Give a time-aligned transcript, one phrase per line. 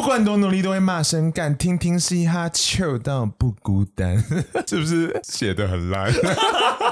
[0.00, 4.16] 不管多努力都会骂声干，听听嘻哈，秋到不孤单，
[4.66, 6.10] 是不是写的很烂？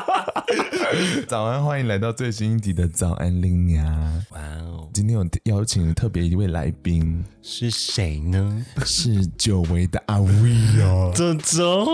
[1.26, 3.86] 早安，欢迎来到最新一集的早安拎娘。
[4.32, 8.66] 哇哦，今天有邀请特别一位来宾，是谁呢？
[8.84, 10.53] 是久违的阿威
[10.83, 11.87] 哦， 走走。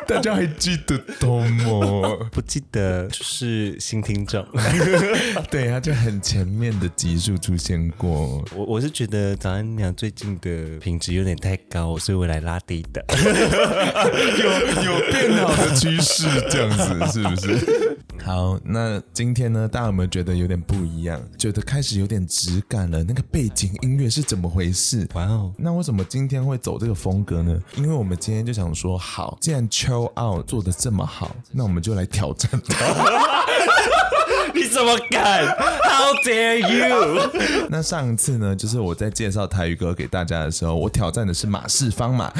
[0.06, 2.16] 大家还记得多吗？
[2.32, 4.44] 不记得，就是新听众。
[5.50, 8.44] 对，他就很前面的集数出现过。
[8.54, 13.04] 我我是觉得早安娘最近的品质有点太高，所以我来拉低的。
[14.38, 14.44] 有
[14.84, 17.93] 有变好的趋势，这样子是不是？
[18.22, 21.20] 好，那今天呢，大家有没有觉得有点不一样？
[21.38, 23.02] 觉得开始有点质感了？
[23.04, 25.06] 那个背景音乐是怎么回事？
[25.14, 27.60] 哇哦，那为什么今天会走这个风格呢？
[27.76, 32.84] 因为我们今天就想说，好，既然 Chill Out 做的这么好，那我们就来挑战他。
[34.54, 37.30] 你怎么敢？How dare you？
[37.68, 42.32] 那上一次呢，就是我在介绍台语歌给大家的时候，我挑战的是马世芳嘛。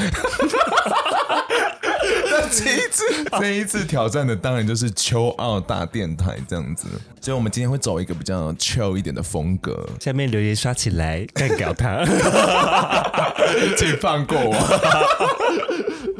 [2.49, 3.03] 这一次，
[3.39, 6.87] 这一次挑战的当然就是秋奥大电台这样子，
[7.21, 9.87] 所以我们今天会走一个比较 chill 一点的风格。
[9.99, 12.05] 下面留言刷起来，干掉他，
[13.77, 14.55] 请放过我。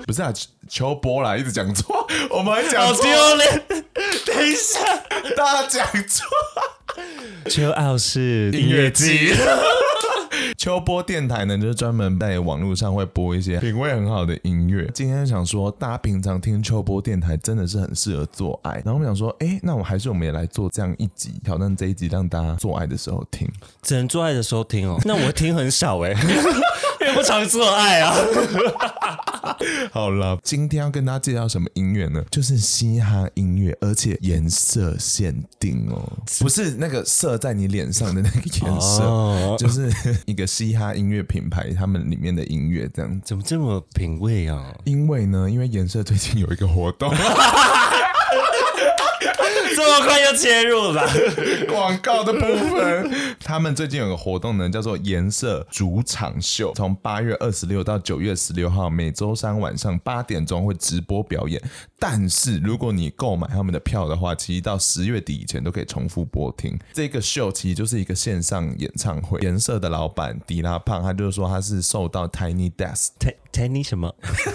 [0.05, 0.31] 不是啊，
[0.69, 3.63] 秋波啦，一直讲错，我们还讲错，好丢脸。
[4.25, 4.79] 等一下，
[5.35, 6.25] 大家讲错，
[7.49, 9.31] 秋奥是音乐季。
[10.57, 14.89] 秋播 电台呢，就是专门在网络上会播一些品味很好的音乐。
[14.93, 18.75] 今天想说，大家平常听秋播电台真的是很适合做爱。
[18.83, 23.47] 然后我们想说，哎，那我还是我们也来做这样一集，挑战这一集，让大家做爱的时候听。
[23.81, 24.99] 只能做爱的时候听哦？
[25.05, 26.13] 那我会听很少哎，
[27.15, 28.13] 不常做爱啊。
[29.91, 32.21] 好了，今天要跟大家介绍什么音乐呢？
[32.29, 39.89] 就是嘻哈音乐，而且颜色限定哦，不是那个射在你脸上的那个颜色，哦、 就是
[40.25, 43.21] 一个嘻哈音乐品牌他们里面的音乐这样。
[43.23, 44.75] 怎么这么品味啊？
[44.83, 47.13] 因为呢，因为颜色最近有一个活动。
[50.01, 51.07] 快就切入了
[51.69, 52.39] 广告的部
[52.69, 53.35] 分。
[53.39, 61.61] 他们最近有个活动呢，叫做“颜色主场秀”，从八月二十六到九月十六号，每周三晚上八点钟会直播表演。
[61.97, 66.77] 但是如果你购买他们的票的话，其实到十月底以前都可以重复播听。
[66.93, 69.39] 这个秀其实就是一个线上演唱会。
[69.41, 73.11] 颜色的老板迪拉胖，他就是说他是受到 Tiny Desk。
[73.51, 74.13] Tiny 什么？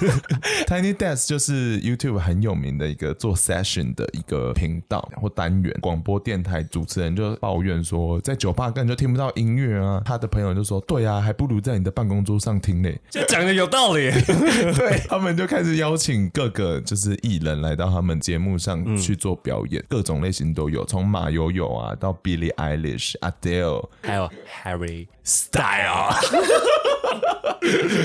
[0.69, 5.75] Tiny Desk 就是 YouTube 很有名的一个做 session 的一个频道或单元。
[5.81, 10.03] 广播电台主持人就抱怨说，在酒吧根本就听不到音乐啊。
[10.05, 14.11] 他的朋友就说：“对啊，还不如在你的办公桌上听嘞。”这讲的有道理。
[14.77, 24.31] 对，他们就开始邀请各个就是艺人来到他们节目上去做表演，嗯、各种类型都有，从马友友啊到 Billie Eilish、Adele，还有
[24.65, 26.15] Harry Style。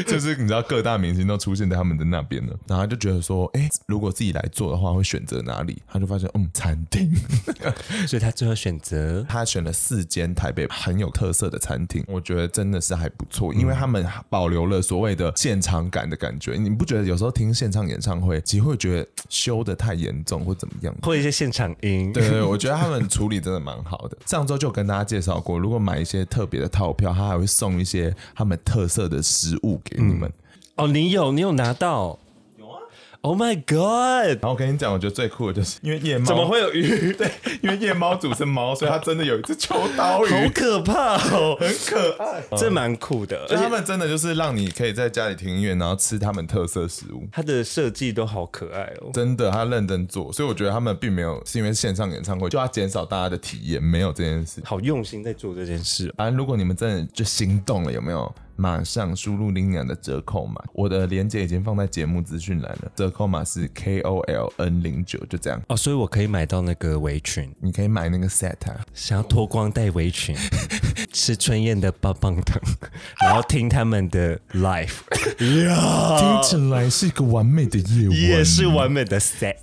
[0.06, 5.82] 就是你知道各大明星都出现在他们的那边了，然后就觉得说，哎、欸，如果自己来做的话，会选择哪里？
[5.88, 7.12] 他就发现，嗯，餐厅，
[8.08, 16.56] 所以他最后选择 他选了四间台北很有特色的餐厅，我觉得真的是还不错，因为他们保留了所谓的现场感的感觉。
[16.56, 20.96] 你不觉得有时候听现场演唱会，其实会觉得修的太严重或怎么样？
[21.02, 22.12] 或一些现场音？
[22.14, 24.18] 对，对，对，我觉得他们处理真的蛮好的。
[24.26, 30.32] 上周就跟大家介绍过，如果买一些特别的套票，他还会送一些他们特色的食物给你们。
[30.76, 32.20] 哦，你有你有拿到？
[32.58, 32.80] 有啊
[33.22, 34.28] ！Oh my god！
[34.28, 37.14] 然后我跟你讲，我觉得最酷的就是因为夜猫怎么会有鱼？
[37.18, 43.40] 对，因为夜猫组是猫，所以它真的有一只秋刀鱼，好可怕哦，很可爱，这蛮酷的。
[43.50, 47.26] 而且他们真的就是让你可以在家里听音乐，然后吃他们特色食物。
[47.32, 56.14] 它的设计都好可爱哦，真的，他认真做，所以我觉得他们并没有是因为线上演唱会就要减少大家的体验，没有这件事，好用心在做这件事。
[56.18, 58.36] 反正，如果你们真的就心动了，有没有？
[58.56, 62.92] 马上输入领养的折扣码，我的链接已经放在节目资讯栏了。
[62.96, 65.76] 折扣码是 K O L N 零九，就这样哦。
[65.76, 68.80] 所以我可以买到那个围裙，你可以买那个 set 啊。
[68.94, 70.36] 想要脱光带围裙，
[71.12, 72.62] 吃春燕的棒棒糖，
[73.26, 74.94] 然后听他们的 live，
[75.38, 79.56] 听起来是一个完美的夜晚，也是完美的 set。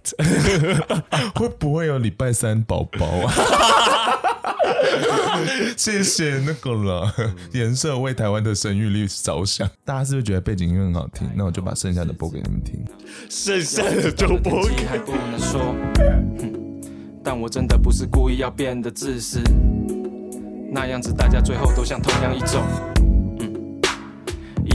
[1.34, 3.32] 会不会有礼拜三宝宝啊？
[5.76, 7.12] 谢谢那个了，
[7.52, 9.68] 颜色为台湾的生育率着想。
[9.84, 11.28] 大家是不是觉得背景音乐很好听？
[11.34, 12.84] 那我就把剩下的播给你们听。
[13.28, 15.74] 剩下的就播给还不能说，
[17.22, 19.40] 但我真的不是故意要变得自私，
[20.70, 22.62] 那样子大家最后都像同样一种。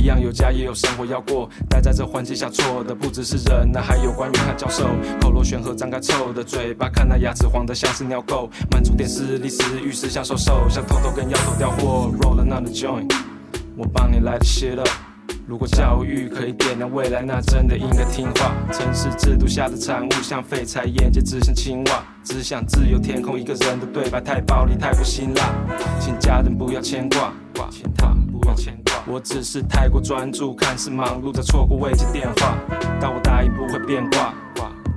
[0.07, 4.85] 样有家也有生活要过，待在这环境下错的不只是人，那还有官员和教授，
[5.21, 13.13] 口若悬河张开臭的嘴巴，看那牙齿黄的像是尿垢，满足点私利私欲是像收受，想偷偷跟摇头调货，roll another joint。
[13.75, 14.89] 我帮你来的 shit up。
[15.45, 18.53] 如果教育可以点亮未来，那真的应该听话。
[18.71, 23.39] 城市制度下的产物像废柴，眼界只像青蛙，只想自由天空。
[23.39, 25.53] 一个人的对白太暴力，太过辛辣，
[25.99, 27.33] 请家人不要牵挂，
[27.71, 28.86] 请他不要牵挂。
[29.09, 32.57] 我只是太过专注，看似忙碌，在错过未接电话。
[32.99, 34.33] 但我答应不会变卦，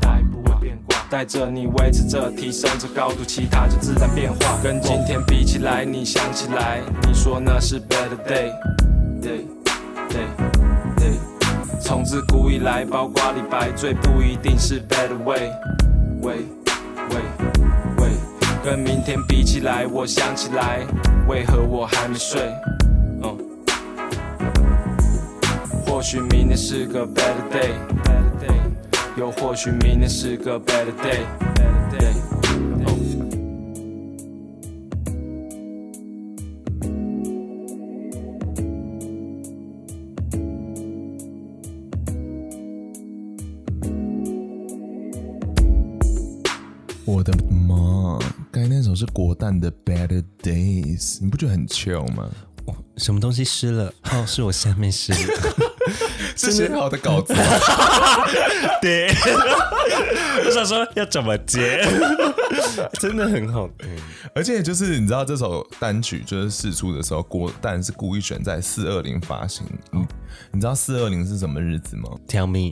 [0.01, 4.59] 答应不会变卦，带着你维持着，提升着高度，其他就自然变化。
[4.62, 9.45] 跟今天比起来，你想起来，你说那是 better day，day。
[10.11, 10.27] day
[10.97, 11.15] day，，
[11.81, 15.53] 从自古以来，包括李白最不一定是 better way。
[16.21, 16.45] way
[17.11, 17.23] way
[17.97, 18.11] way，
[18.65, 20.81] 跟明天比起来，我想起来，
[21.29, 22.53] 为何我还没睡？
[26.00, 32.14] 或许明天是个 better day，better day，又或许明天是个 better day，better day。
[47.05, 48.19] 我的妈！
[48.50, 52.31] 刚才那首是国蛋的《Better Days》，你不觉得很 chill 吗？
[52.64, 53.93] 哦，什么东西湿了？
[54.05, 55.69] 哦，是我下面湿了。
[56.37, 57.35] 是写好的稿子。
[58.81, 59.09] 对，
[60.44, 61.82] 我想说要怎么接，
[63.01, 63.89] 真的很好听。
[64.35, 69.67] 而且就是你知道这首单曲就是试出的时候，郭蛋是故意选在四二零发行。
[69.93, 70.07] 嗯，
[70.53, 72.71] 你知道四二零是什么日子吗？Tell me，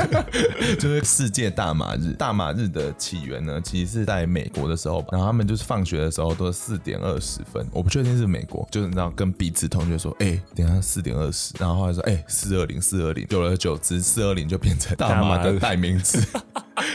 [0.78, 2.12] 就是世界大马日。
[2.12, 16.24] 大马日的起源呢，其实是在美国的时候吧，然后他们就是放学的时候都是四点二十分，我不确定是美国，就是你知道跟彼此同学说，哎、欸，等下四点二十，然后后来说，哎、欸，四二零，四二零，久而久之，四二零就变成大马的代名词。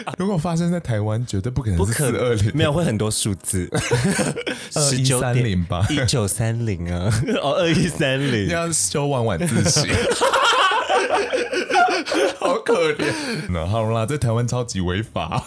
[0.18, 3.70] 如果发生在台湾，绝对不可能是四二零，没有会很多数字。
[4.76, 7.12] 二一三零吧，一九三零啊，
[7.42, 9.88] 哦，二一三零，要修完晚自习，
[12.40, 13.12] 好可怜。
[13.50, 15.44] 那好啦，在台湾超级违法，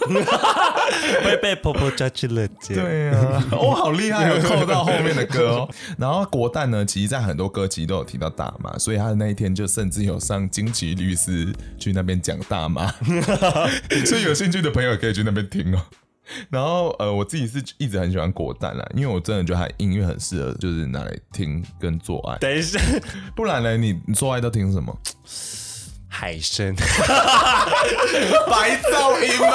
[1.25, 2.75] 会被婆婆抓去了解。
[2.75, 5.69] 对啊，哦，好厉害，有 扣到后面的歌哦。
[5.99, 12.93] 然后国蛋呢，其实在很多歌其实都有提到大麻，所以他的那一天就甚至有上金奇律师去那边讲大麻，
[14.07, 15.81] 所以有兴趣的朋友可以去那边听哦。
[16.49, 22.39] 然后呃，我自己是一直很喜欢果蛋啦，因为我真的觉得他音乐很适合，就是拿来听跟做爱。
[22.39, 22.81] 等一下，
[23.37, 23.77] 不然呢？
[23.77, 24.99] 你你做爱都听什么？
[26.15, 26.73] 海参，
[28.49, 29.49] 白噪音吗？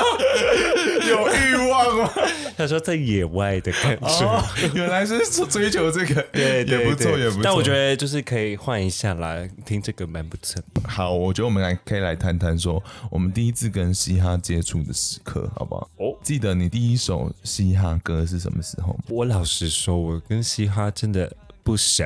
[1.08, 2.12] 有欲望吗？
[2.58, 5.18] 他说在野外的感觉，哦、原来是
[5.48, 7.42] 追求这个，对，对，对，也不错，也不错。
[7.42, 10.62] 但我觉得就是可以换一下来听这个，蛮不错。
[10.86, 15.90] 好，我觉得我们来可以来谈谈说，我们第一次跟嘻哈接触的时刻，好不好？
[15.96, 19.00] 哦，记得你第一首嘻哈歌是什么时候吗？
[19.08, 21.32] 我老实说，我跟嘻哈真的。
[21.70, 22.06] 不小，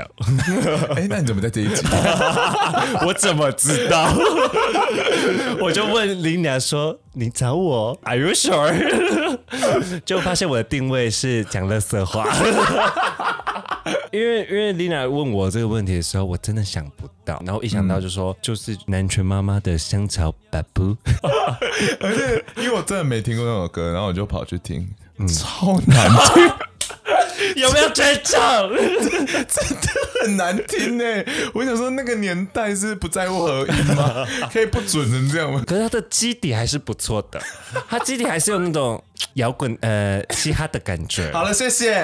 [0.94, 1.82] 哎，那你怎么在这一集？
[3.08, 4.14] 我怎么知道？
[5.62, 9.40] 我就问林娘说：“你找我？Are you sure？”
[10.04, 12.28] 就发现我的定位是讲垃圾话。
[14.12, 20.98] 因为因为 Lina 问我这个问题的时候，我真的想不到，然后一想到就说、嗯、就是南拳妈妈的香草巴布，
[22.02, 26.52] 而且因为我真的没听过那首歌，然后我就跑去听，嗯、超难听。
[27.58, 28.70] 有没有追唱？
[28.70, 29.88] 真的
[30.22, 31.04] 很难听呢。
[31.54, 34.26] 我想说，那个年代是不在乎合音吗？
[34.52, 35.64] 可以不准成这样吗？
[35.68, 37.42] 可是他的基底还是不错的，
[37.90, 39.02] 他基底还是有那种
[39.36, 41.32] 摇滚呃嘻哈的感觉。
[41.32, 42.04] 好了，谢谢，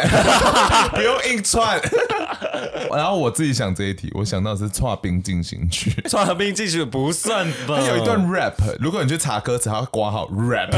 [0.93, 1.79] 不用硬串。
[2.91, 5.91] 然后我自己想这一题，我想到是《串冰进行曲》。
[6.09, 7.77] 《串冰进行曲》不算吧？
[7.79, 10.69] 它有一段 rap，如果你去查歌词，它会括号 rap。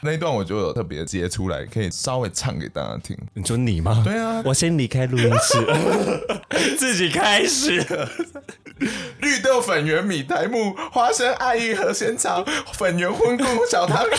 [0.02, 3.16] 那一段我就有特别接出来，可以稍微唱给大家听。
[3.34, 4.02] 你说你吗？
[4.04, 5.58] 对啊，我先离开录音室，
[6.78, 7.84] 自己开始。
[9.20, 12.42] 绿豆粉圆米苔木花生爱玉和仙草
[12.72, 14.18] 粉圆荤菇小汤圆。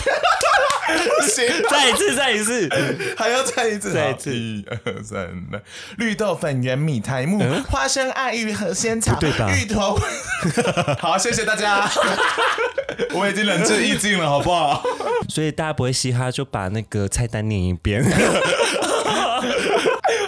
[0.92, 2.68] 不行，再一次，再一次，
[3.16, 4.32] 还要再一次，再一次。
[4.32, 5.28] 一二三，
[5.96, 9.50] 绿豆粉圆米苔目花生爱玉和仙草，对吧？
[9.50, 9.98] 芋头。
[11.00, 11.90] 好，谢谢大家。
[13.14, 14.82] 我已经仁至义尽了，好不好？
[15.28, 18.04] 所以大家不会嘻哈，就把那个菜单念一遍。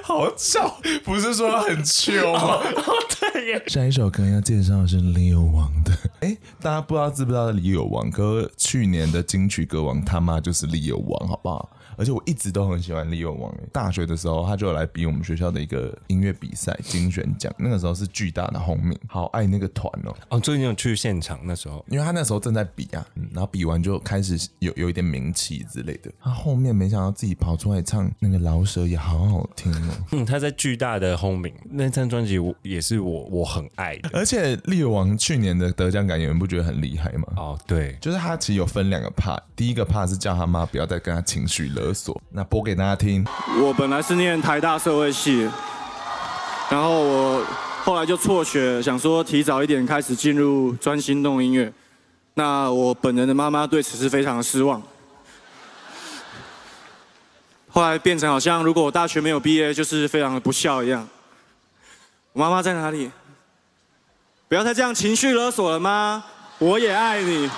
[0.02, 2.40] 好巧，不是说很糗吗？
[2.40, 2.92] 哦 哦、
[3.32, 3.62] 对耶。
[3.66, 5.92] 下一首歌要介绍的是李友王的。
[6.20, 8.10] 哎，大家不知道知不知道李友王？
[8.10, 11.70] 哥去年的金曲歌王他妈就是李友王，好不好？
[11.96, 13.54] 而且我一直都很喜欢利友王。
[13.72, 20.14] 大学的时候，他就来比我们学校的一个音乐比赛精选奖，那个时候是巨大的轰鸣，好爱那个团哦。
[20.28, 26.10] 哦，最近有去现场那时候，因为他那时候正在比啊，嗯、然后比完就开始有有一点名气之类的。
[26.20, 29.94] 他后面没想到自己跑出来唱那个老舍也好好听哦。
[30.12, 34.10] 嗯，他在巨大的轰鸣那张专辑，也是我我很爱的。
[34.12, 37.24] 而且利友王去年的得奖感言，你不觉得很厉害吗？
[37.36, 43.26] 哦，对，就是他其实有分两个 part，第一个 part 是叫他妈不要再跟他情绪勒索，那播给大家听。
[43.60, 45.48] 我本来是念台大社会系，
[46.70, 47.44] 然后我
[47.84, 51.70] 后来就辍学，想说提早一点开始进入专心弄音乐。
[52.32, 54.82] 那我本人的妈妈对此是非常的失望。
[57.68, 61.06] 后来变成好像如果我大学没有毕业，就是非常的不孝一样。
[62.32, 63.10] 我妈妈在哪里？
[64.48, 66.24] 不要再这样情绪勒索了吗？
[66.58, 67.50] 我也爱你，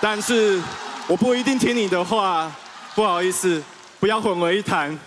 [0.00, 0.62] 但是
[1.06, 2.50] 我不一定听你的话。
[2.94, 3.60] 不好意思，
[4.04, 4.98] 不要混为一谈。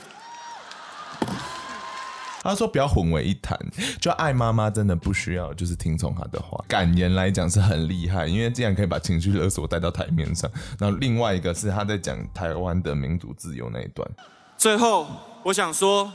[2.41, 3.55] 他说不要混为一谈，
[4.01, 6.59] 就爱妈妈真的不需要，就是听从他的话。
[6.67, 10.49] 感言来讲是很厉害，因为这样可以把情绪勒索带到台面上。
[10.79, 14.09] 然后另外一个是他在讲台湾的民主自由那一段。
[14.57, 15.05] 最后，
[15.43, 16.11] 我想说，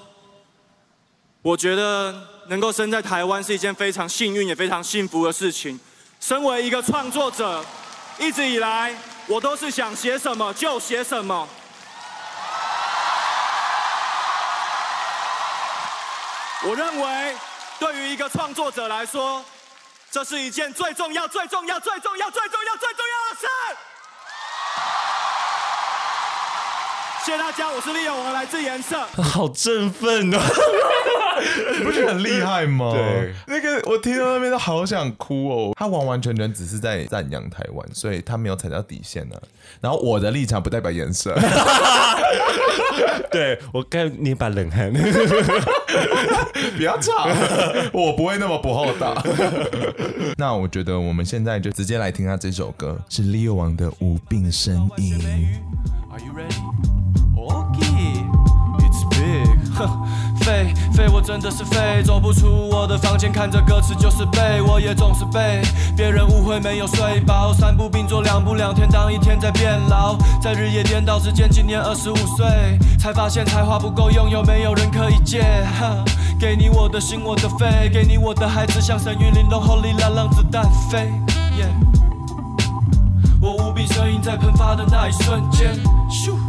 [1.41, 2.13] 我觉得
[2.49, 5.79] 能够生在台湾是一件非常幸运也非常幸福的事情。
[6.19, 7.65] 身为一个创作者，
[8.19, 8.93] 一直以来
[9.29, 11.49] 我都是想写什么就写什么。
[16.65, 17.37] 我认为，
[17.81, 19.45] 对于一个创作者来说，
[20.13, 23.47] 这是一件最重要、最重要、最重要、最重要、最重要的事。
[27.25, 28.99] 谢谢大家，我是利诱王，来自颜色。
[29.23, 30.39] 好振奋哦！
[31.79, 32.91] 你不觉得很厉害吗？
[32.93, 35.73] 对，那个我听到那边都好想哭哦。
[35.79, 39.43] 他完完全全只是在赞扬台湾，所以他没有踩到底线呢、啊。
[39.81, 41.33] 然后我的立场不代表颜色。
[43.31, 44.93] 对，我该捏把冷汗。
[46.77, 47.29] 不要吵，
[47.93, 49.17] 我不会那么不厚道。
[50.37, 55.17] 那我觉得我们现在就直接来听他这首歌，是利诱王的《无病呻吟》。
[59.75, 59.89] 哼
[60.37, 65.63] 废废，我真的是废，走不出我的房间，看着歌词就是背，我也总是被
[65.97, 72.47] 别人误会没有睡饱，三步并作两步两天当一天在变老，在日夜颠倒之间，今年二十五岁，
[72.99, 75.43] 才发现才华不够用，有没有人可以借？
[75.79, 76.05] 哈，
[76.39, 81.13] 给你我的心，我的肺，给你我的孩子，像神韵玲珑后里让让子弹飞。
[83.41, 85.75] 我无病呻吟在喷发的那一瞬间。
[86.09, 86.42] 咻。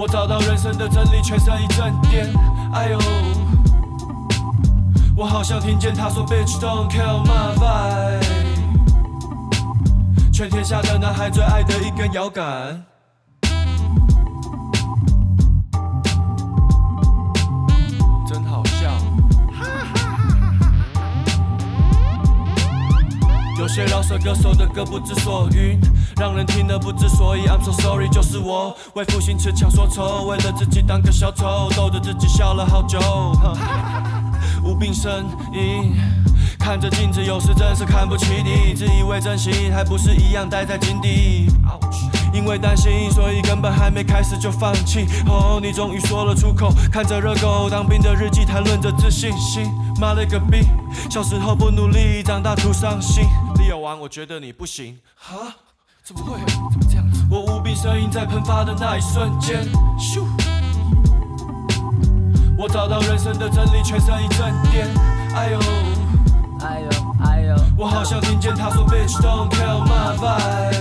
[0.00, 2.26] 我找到人生的真理，全身一阵颠。
[2.72, 2.98] 哎呦，
[5.14, 8.24] 我好像听见他说，Bitch don't kill my vibe。
[10.32, 12.82] 全天下的男孩最爱的一根摇杆。
[23.58, 25.78] 有些饶舌歌手的歌不知所云，
[26.20, 27.46] 让人听得不知所以。
[27.46, 33.00] I'm so sorry，就是我为赋新词强说愁，为了自己当个小丑，逗着自己笑了好久。
[34.62, 35.24] 无病呻
[35.54, 35.96] 吟，
[36.58, 41.46] 看着镜子，有时真是看不起你，自以为真心，还不是一样待在井底。
[42.34, 45.06] 因为担心，所以根本还没开始就放弃。
[45.26, 49.72] 哦，你终于说了出口，看着热狗当兵的日记，谈论着自信心。
[49.98, 50.68] 妈了个逼，
[51.08, 53.24] 小时候不努力，长大徒伤心。
[53.58, 54.98] 利诱王，我觉得你不行。
[55.16, 55.56] 哈？
[56.10, 56.40] 怎么会？
[56.50, 57.24] 怎么这样子？
[57.30, 59.64] 我无病呻吟在喷发的那一瞬间。
[59.96, 60.24] 咻！
[62.58, 64.88] 我找到人生的真理，全身一阵颠。
[65.36, 65.58] 哎呦！
[66.62, 66.88] 哎呦！
[67.24, 67.54] 哎呦！
[67.78, 70.80] 我好像听见他说，Bitch don't kill my vibe。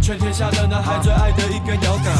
[0.00, 2.14] 全天下的男孩最爱的一根摇杆。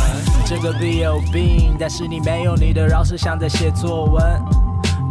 [0.45, 4.68] 这个 beat 有病，但是你没有你的饶舌像在写作文。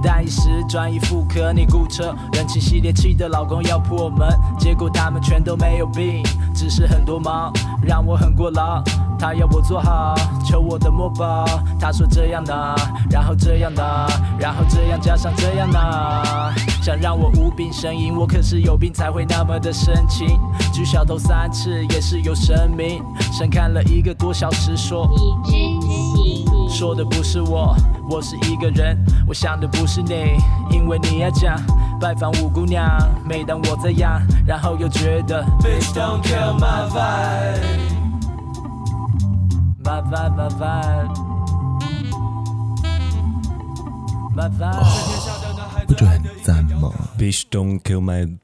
[0.08, 4.26] 大一时转移妇科，你雇车，人气系列气的老公要破门，
[4.58, 6.24] 结果他们全都没有病，
[6.56, 8.82] 只是很多忙，让我很过劳。
[9.20, 11.46] 他要我做好，求我的墨宝。
[11.80, 12.76] 他说这样的，
[13.10, 14.08] 然后这样的，
[14.40, 20.40] 然后这样加上这样的，想让我无病呻吟，我可是有病才会那么的深情。
[20.74, 25.10] 举小头三次也是有神明，神看了一个多小时说，
[25.44, 27.76] 你知情，说的不是我，
[28.10, 28.98] 我是一个人，
[29.28, 30.38] 我想的不是你，
[30.70, 31.56] 因为你要讲
[32.00, 32.88] 拜访五姑娘。
[33.26, 37.97] 每当我这样，然后又觉得，Bitch don't kill my vibe。
[39.88, 41.08] Vibe, my vibe,
[44.36, 44.82] my vibe.
[44.84, 44.84] 哦，
[45.88, 48.38] 不觉得很赞吗？Bitch don't kill my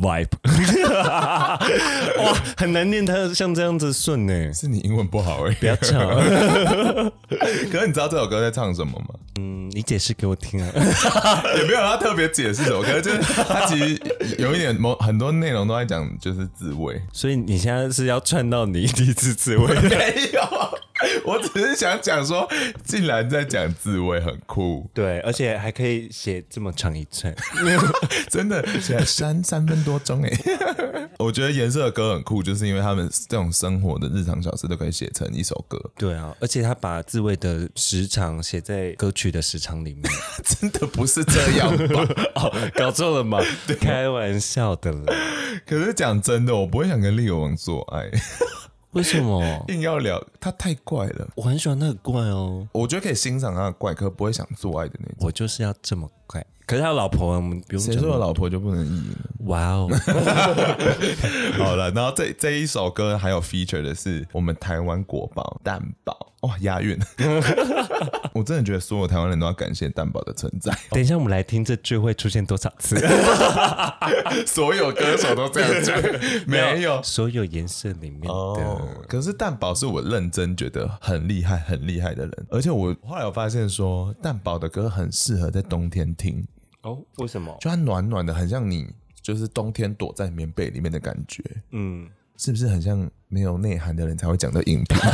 [0.00, 0.30] vibe。
[2.24, 4.50] 哇，很难念，它像这样子顺呢。
[4.54, 5.98] 是你英文不好哎、欸，不要吵。
[7.70, 9.08] 可是你知道这首歌在唱什么吗？
[9.38, 10.72] 嗯，你解释给我听啊。
[11.54, 14.00] 也没有他特别解释什么，可是就是他其实
[14.38, 16.98] 有一点某很多内容都在讲就是自慰。
[17.12, 19.66] 所以你现在是要串到你第一次自慰？
[19.82, 20.77] 没有。
[21.24, 22.48] 我只是想讲说，
[22.84, 27.34] 竟然在讲自慰很酷，对，而且还可以写这么长一串，
[28.28, 30.30] 真的写三三分多钟哎。
[31.18, 35.78] 我觉得颜色的歌很酷，就是因为他们这种生活的日常小事都可以写成一首歌。
[35.96, 40.04] 对啊，而且他把自慰的时长写在歌曲的时长里面，
[40.44, 42.06] 真的不是这样吧？
[42.36, 43.40] 哦，搞错了吗？
[43.80, 45.14] 开玩笑的啦。
[45.66, 48.08] 可是讲真的，我不会想跟利友王做爱。
[48.92, 50.22] 为什么硬要聊？
[50.40, 52.66] 他太怪了，我很喜欢那个怪哦。
[52.72, 55.16] 我觉得可以欣赏他的怪，可不会想做爱的那种。
[55.20, 56.46] 我就是要这么怪。
[56.66, 57.82] 可是他有老婆，我们不用。
[57.82, 59.16] 谁说有老婆就不能意淫？
[59.46, 59.88] 哇哦！
[61.56, 66.98] 好了，然后这这一首歌还有 feature 的是我们台湾国宝蛋堡，哇，押韵！
[68.34, 70.70] 我真的觉得所有台湾人都要感谢蛋堡的存在。
[70.90, 72.96] 等一下，我们来听这句会出现多少次？
[74.46, 75.96] 所有歌手都这样讲，
[76.46, 78.28] 没有所有颜色里面的。
[78.28, 86.46] Oh, 可是蛋堡是我认真觉得很厉害、很厉害的人，而且我后来有发现说，蛋堡的歌很适合在冬天听。
[86.82, 87.56] 哦，为什么？
[87.60, 91.42] 就它暖暖的，很像你就是冬天躲在棉被里面的感觉。
[91.70, 92.06] 嗯，
[92.36, 95.00] 是不是很像没有内涵的人才会讲的影片？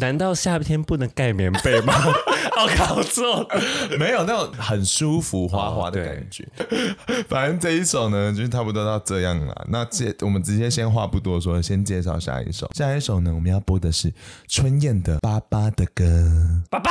[0.00, 1.92] 难道夏天不能盖棉被吗？
[2.58, 3.48] 哦，搞错，
[3.98, 6.44] 没有那种很舒服滑滑的感觉。
[6.58, 6.66] 哦、
[7.28, 9.66] 反正这一首呢，就是差不多到这样了。
[9.70, 12.70] 那接我们直接先话不多说，先介绍下一首。
[12.74, 14.12] 下一首呢，我们要播的是
[14.46, 16.04] 春燕的《爸爸的歌》。
[16.68, 16.90] 爸爸。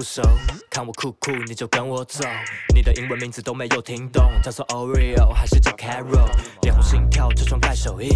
[0.00, 0.22] 不熟，
[0.70, 2.24] 看我酷酷，你就跟我走。
[2.74, 6.26] 你的英文名字都没有听懂，叫做 Oreo 还是叫 Carol？
[6.62, 8.08] 脸红心跳，车窗盖手印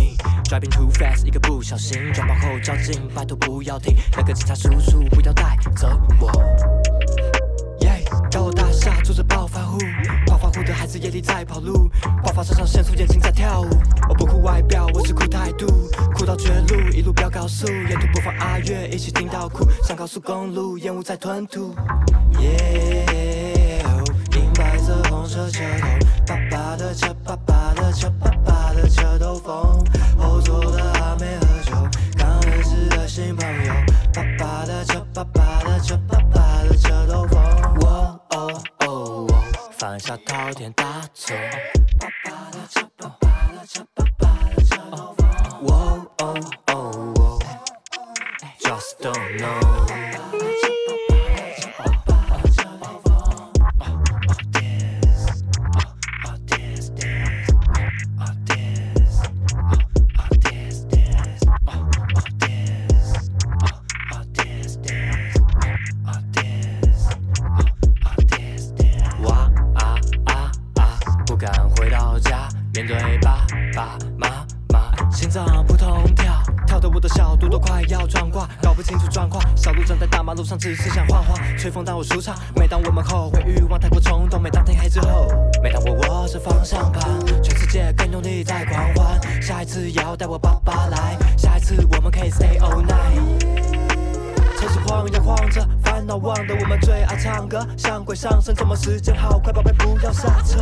[0.44, 5.87] ，Driving too fast，一个不小心撞爆后照镜，拜托不要停，那个警察叔叔不要带走
[6.18, 6.32] 我。
[8.32, 9.78] 高楼大厦住着暴发户，
[10.54, 11.90] 暴发户的孩子夜里在跑路，
[12.22, 13.68] 爆发肾上腺素眼睛在跳舞。
[14.08, 15.66] 我不酷外表，我只酷态度，
[16.14, 21.74] 酷到绝路，一路飙高速，沿途播放阿乐，一起听到哭，上高速公路，烟雾在吞吐。
[22.38, 23.82] 耶，
[24.36, 25.88] 银白色红色车头，
[26.24, 29.84] 爸爸的车，爸爸的车，爸爸的车兜风，
[30.16, 31.72] 后座的阿妹喝酒，
[32.16, 33.72] 刚认识的新朋友，
[34.14, 37.40] 爸爸的车，爸爸的车，爸爸的车兜风。
[39.86, 41.36] 犯下滔天大错。
[48.60, 50.33] Just don't know.
[77.86, 79.26] 的车，爸爸的车，爸爸的车。
[79.26, 79.74] 哦哦哦哦，Just
[80.08, 80.58] don't know。
[80.58, 82.34] 只是想画画，吹风当我舒畅。
[82.56, 85.28] 每当我们后悔欲望太过冲动，每当天黑之后，
[85.62, 87.02] 每当我握着方向盘，
[87.42, 89.20] 全世界更用力在狂欢。
[89.42, 93.40] 下一次也要带我爸爸来，下一次我们可以 stay all night。
[94.58, 97.66] 车子晃呀晃着，烦恼忘了我们最爱唱歌。
[97.76, 100.58] 像鬼上身，怎么时间好快，宝贝不要下车。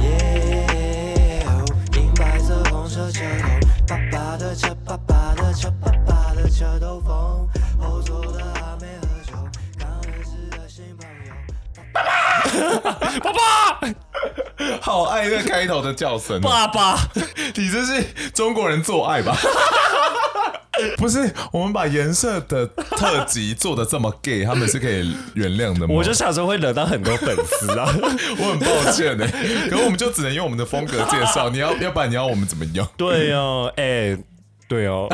[0.00, 1.46] 耶，
[1.94, 3.48] 银白色红色车头，
[3.86, 6.05] 爸爸的车，爸爸的车，爸爸
[6.36, 7.48] 的车兜风，
[7.80, 8.86] 后座的阿妹。
[13.22, 13.80] 爸爸，
[14.80, 16.38] 好爱那开头的叫声。
[16.40, 16.98] 爸爸，
[17.54, 18.02] 你这是
[18.34, 19.34] 中国人做爱吧？
[20.98, 25.94] 不是，我们把颜色的特辑做的这么 gay，他们是可以原谅的吗？
[25.94, 27.88] 我就想说会惹到很多粉丝啊，
[28.38, 29.26] 我很抱歉呢。
[29.70, 32.86] 可是我们就只能用我们的风格介绍，你要要不然你要我们怎么用？
[32.98, 34.18] 对哦，哎、欸。
[34.68, 35.06] 对哦，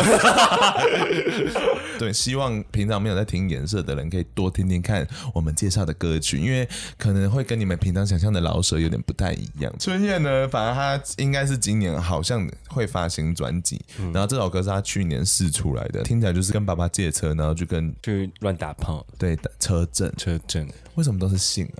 [1.99, 9.73] 对，希望平常没有在听颜色的人可以多听听看我们介绍的歌曲，因为可能会跟你们平常想象的老舍有点不太一样。
[9.79, 20.11] 春燕呢，反而他应该是今年好像会发行专辑，嗯、然后这首歌是他去年试出来的，听起来就是跟爸爸借车，然后就跟去乱打炮，对，车震。
[20.17, 21.77] 车震，为什么都是性啊？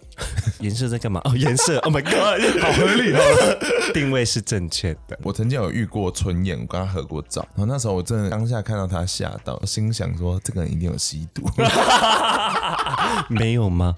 [0.61, 1.21] 颜色在干嘛？
[1.25, 5.19] 哦，颜色，Oh my God， 好合理哦，定位是正确的。
[5.23, 11.43] 我曾经有遇过春燕，我跟他合过照，然后那时候我真的当下看到他吓到，心想说这个人一定有吸毒，
[13.29, 13.93] 没有吗？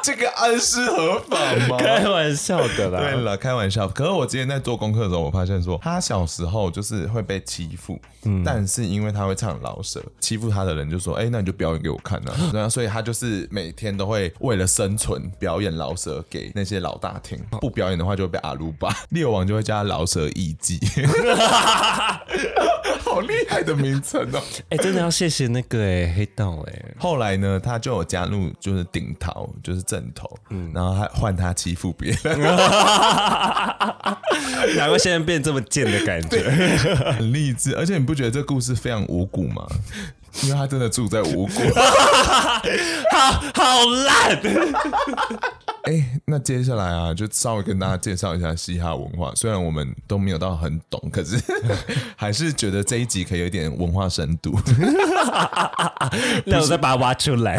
[0.04, 1.36] 这个暗示合法
[1.68, 1.76] 吗？
[1.80, 3.00] 开玩笑的啦。
[3.00, 3.86] 对了，开玩笑。
[3.88, 20.80] 可是我今天在做功课的时候，我发现说他小时候就是会被欺负，嗯，但是因为他会唱老舍，欺负他的人就说：“哎，那你就表演给我看啊。”然后所以他就是每天都会为了生存表演老舍给那些老大听， 不表演的话就会被阿鲁巴猎王就会叫他饶舌艺伎。
[23.10, 24.40] 好厉害的名称哦！
[24.70, 26.82] 哎，真的要谢谢那个哎黑道哎。
[26.98, 32.40] 后来呢，他就有加入就是顶桃，就是正头，嗯，然后还换他欺负别人，
[34.76, 36.48] 难怪现在变这么贱的感觉，
[37.18, 37.74] 很励志。
[37.76, 39.66] 而且你不觉得这故事非常无辜吗？
[40.44, 41.60] 因为他真的住在五股，
[43.10, 44.38] 好好烂。
[45.82, 49.32] 哎、欸，那接下来啊，就稍微跟大家介绍一下嘻哈文化。
[49.34, 51.42] 虽然我们都没有到很懂，可是
[52.14, 54.58] 还是觉得这一集可以有点文化深度。
[56.44, 57.56] 那我再把它挖出来。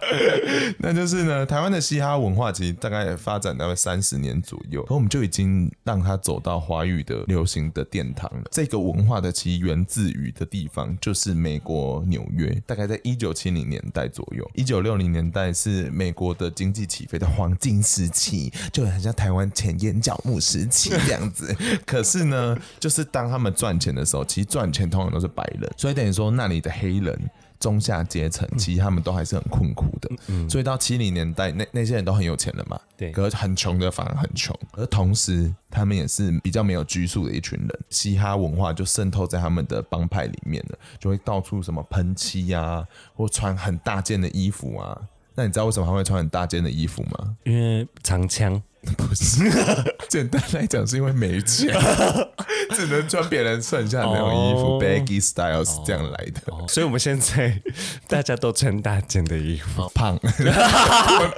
[0.78, 8.44] 那就是呢，台湾的嘻哈文化其实大概发展大概三十年左右，可我们就已经让它走到华语的流行的殿堂了。
[8.50, 11.84] 这个文化的其源自于的地方就是美国。
[12.06, 21.54] 纽约大概在一九七零年代左右，一九九六零年代是美国的经济起飞的黄金时期，就很像台湾前眼角膜时期这样子。
[21.86, 27.16] 可是呢，就是当他们赚钱的时候，其实赚钱通常都是白人，所以等于说那里的黑人。
[27.64, 45.00] 中下阶层，其实他们都还是很困苦的，嗯，所以到七零年代，那那些人都很有钱了嘛，对，可是很穷的反而很穷，而同时他们也是比较没有拘束的一群人，嘻哈文化就渗透在他们的帮派里面了，就会到处什么喷漆啊，或穿很大件的衣服啊。
[45.34, 47.34] 那你知道为什么他会穿很大件的衣服吗？
[47.44, 48.62] 因为长枪。
[48.96, 49.44] 不是，
[50.08, 51.74] 简单来讲是因为没钱，
[52.74, 56.40] 只能穿别人剩下的那种衣服、oh,，baggy style 是这样来的。
[56.46, 56.70] Oh, oh.
[56.70, 57.60] 所以我们现在
[58.08, 60.18] 大家都穿大件的衣服， 胖，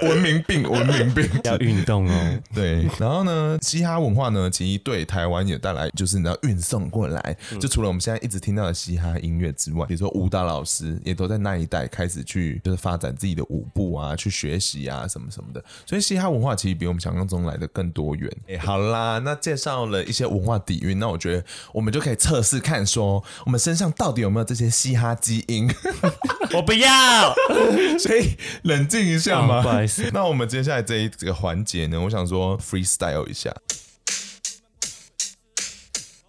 [0.02, 2.38] 文明病，文明病，要运动哦。
[2.54, 15.62] 对，然后呢，嘻哈文化呢，其实对台湾也带来，就是你知道运送过来，就除了我们现在一直听到的嘻哈音乐之外，比如说舞蹈老师也都在那一代开始去，就是发展自己的舞步啊，去学习啊，什么什么的。
[15.84, 18.30] 所以嘻哈文化其实比我们想象中来的更多元。
[18.48, 25.68] 哎，好啦，那介绍了一些文化底蕴，那我觉得我们就可以测试看，说我们身上到底有没有这些嘻哈基因。
[26.54, 27.34] 我不要，
[27.98, 29.62] 所以冷静一下嘛。
[29.62, 33.54] 不好意思，那我们接下来这一这个环节呢，我想说 freestyle 一下。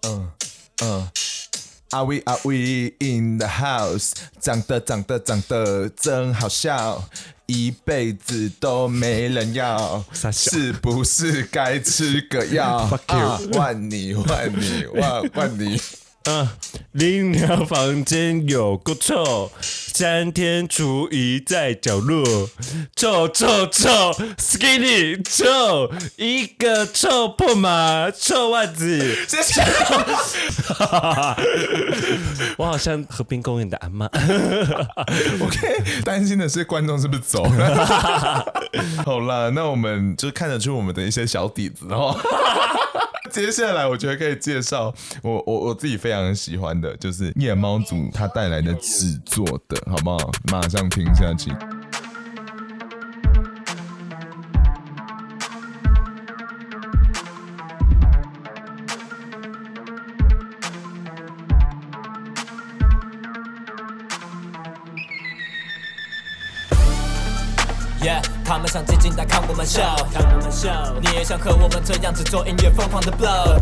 [0.04, 0.32] 嗯
[0.84, 1.10] 嗯
[1.92, 4.12] ，Are we Are we in the house？
[4.40, 7.04] 长得长得长得真好笑。
[7.48, 12.80] 一辈子都没人要，是不是该吃个药？
[13.08, 15.80] 啊，换你换你换换你。
[16.30, 16.46] 嗯，
[16.92, 22.50] 林鸟房间有够臭，三天厨余在角落，
[22.98, 29.16] 臭臭臭，skinny 臭，一个臭破马，臭袜子。
[29.26, 29.62] 谢谢。
[32.58, 34.06] 我好像和平公园的阿妈。
[35.40, 38.46] OK，担心的是观众是不是走了？
[39.06, 42.14] 好了，那我们就看得出我们的一些小底子哦。
[43.38, 50.32] 接下来，我觉得可以介绍我我我自己非常喜欢的，就是夜猫组他带来的制作的，好不好？
[50.52, 51.52] 马上听下去。
[68.58, 70.68] 他们想静静来看我们笑，看我们秀。
[71.00, 73.56] 你也想和我们这样子做音乐，疯狂的 blow。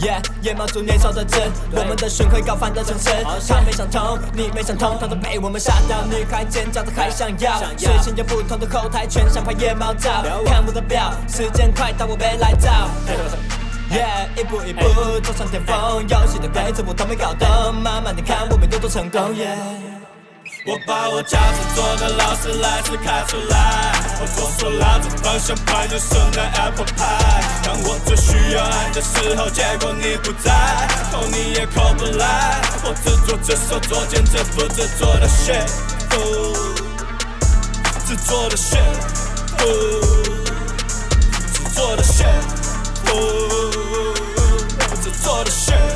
[0.00, 3.08] Yeah，夜猫族年少的真，我们的巡回高反的城市。
[3.46, 6.02] 他没想通，你没想通，他都被我们吓到。
[6.10, 10.10] 女孩尖叫的还想要，随性有不同的后台，全想拍夜猫照。
[10.44, 12.68] 看我的表，时间快到，我被来找。
[13.94, 19.20] Yeah，一步一步走上巅峰，游戏的规则我都没搞懂，慢慢的看我们有多成功。
[19.36, 19.81] Yeah。
[20.64, 27.42] 我把我家制作的劳斯莱斯开出来，我做错了着方向盘右手拿 Apple Pie。
[27.64, 30.52] 当我最需要爱的时候，结果你不在
[31.10, 32.60] 后你也 call 不来。
[32.84, 35.66] 我只做这首作，兼这副制作的 shit，
[38.06, 38.78] 制作的 shit，
[41.52, 42.24] 制作的 shit，
[45.02, 45.91] 制作的炫。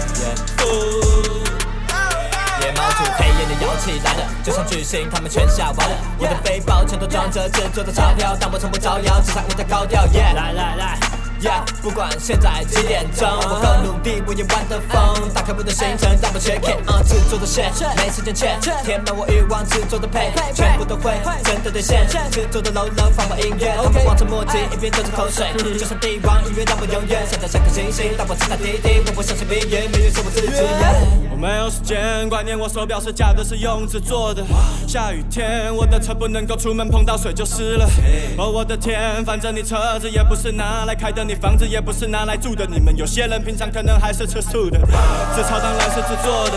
[3.44, 5.96] 的妖气来了，就像巨星，他们全下完了。
[6.18, 10.06] 我的背包全都装着制作的钞票，但我从不招摇，至少我在高调。
[10.06, 10.98] Yeah，来来来。
[11.38, 15.28] Yeah, 不管现在几点钟，我更努力，我也玩得疯。
[15.34, 16.80] 打开我的行程，让我 check it。
[16.88, 21.12] uh, 制作的 shit，没时间缺，填满我欲望，制作的 pay，，全部都会，
[21.44, 22.08] 真的兑现。
[22.30, 25.46] 制作的 low low 放我音乐，他们望着墨镜，一边吞着口水。
[25.78, 28.16] 就像帝王，音乐让我永远闪亮像颗星星。
[28.16, 31.25] 当我直达地底，我不相信命运，命运是我自己。
[31.36, 34.42] 我没有时间观念，我手表是假的，是用纸做的。
[34.88, 37.86] 下雨天，我的车不能够出门，碰到水就湿了。
[38.38, 41.22] 哦，我的天，反正你车子也不是拿来开的。
[41.22, 44.80] 你房子也不是拿来住的，你们有些人平常可能还是吃素的。
[45.34, 46.52] 自嘲当然是自作的，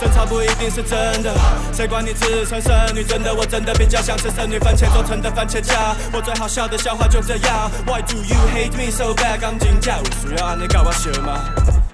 [0.00, 1.34] 争吵不一定是真的。
[1.72, 3.02] 谁管你自称剩女？
[3.02, 5.76] 真的，我真的比较想吃剩女番茄做成的番茄酱。
[6.12, 7.68] 我最好笑的笑话就这样。
[7.84, 9.40] Why do you hate me so bad？
[9.40, 11.40] 钢琴架，我需要你搞我笑吗？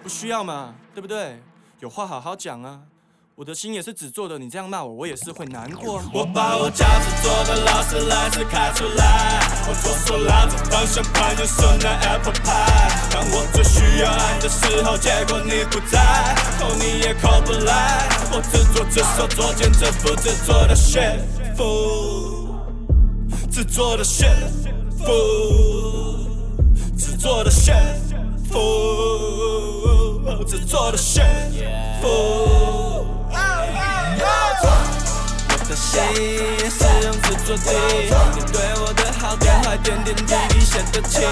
[0.03, 1.41] 不需要嘛，对不对？
[1.81, 2.81] 有话好好讲啊。
[3.35, 6.01] 我的心也是纸做的，你这样骂我，我也是会难过。
[6.11, 13.13] 我把我家制作的劳斯莱斯开出来，我左手拉着方向盘，右手拿 Apple Pie。
[13.13, 18.09] 当我最需要爱的时候，结果你不在求你也靠不来。
[18.33, 21.21] 我制作这首作，兼这副制作的 shit，
[23.51, 24.65] 制作的 shit，
[26.97, 27.51] 制作的
[30.27, 31.23] shit，制作的幸
[32.01, 33.07] 福。
[35.49, 36.01] 我的心
[36.71, 37.73] 是用纸做的，
[38.35, 41.23] 你对我的好点坏点点滴滴写得清。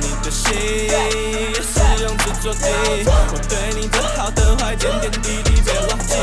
[0.00, 2.68] 你的心也是用纸做的，
[3.06, 6.14] 我对你的好的坏点点滴滴别忘记。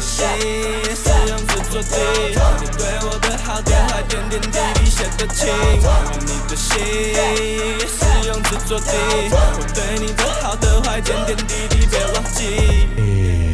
[0.00, 0.24] 的心
[0.86, 1.98] 也是用纸做的，
[2.58, 5.46] 你对我的好点坏点点滴滴写得清。
[6.24, 8.86] 你的心也是用纸做的，
[9.30, 13.49] 我对你的好的坏点点滴滴别忘记。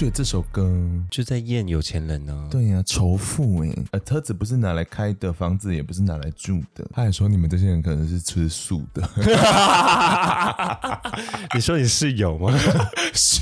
[0.00, 0.66] 不觉得这首歌
[1.10, 2.48] 就在验有钱人呢？
[2.50, 6.88] 对呀、啊，仇富哎，呃，车子不是拿来开的，房子也不是拿来住的。
[6.94, 9.06] 他还说你们这些人可能是吃素的。
[11.54, 12.48] 你说你室友吗？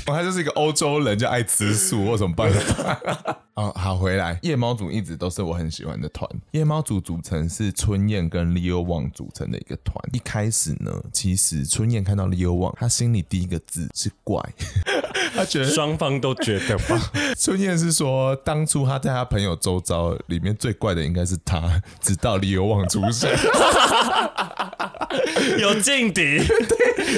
[0.05, 2.51] 他就是一个欧洲人，就爱吃素，我怎么办？
[3.55, 4.37] 哦，好，回来。
[4.41, 6.29] 夜猫组一直都是我很喜欢的团。
[6.51, 9.95] 夜猫组组成是春燕跟 Leo Wang 组成的一个团。
[10.11, 14.43] 一开始呢，其实春燕看到 Leo Wang，他心里第一个字是怪，
[15.35, 16.33] 他觉得双方都。
[16.39, 23.29] 觉得吧， 春燕是说，当初他在他朋友周遭里面最怪的应该是他，直到李有旺出生，
[25.59, 26.39] 有劲敌，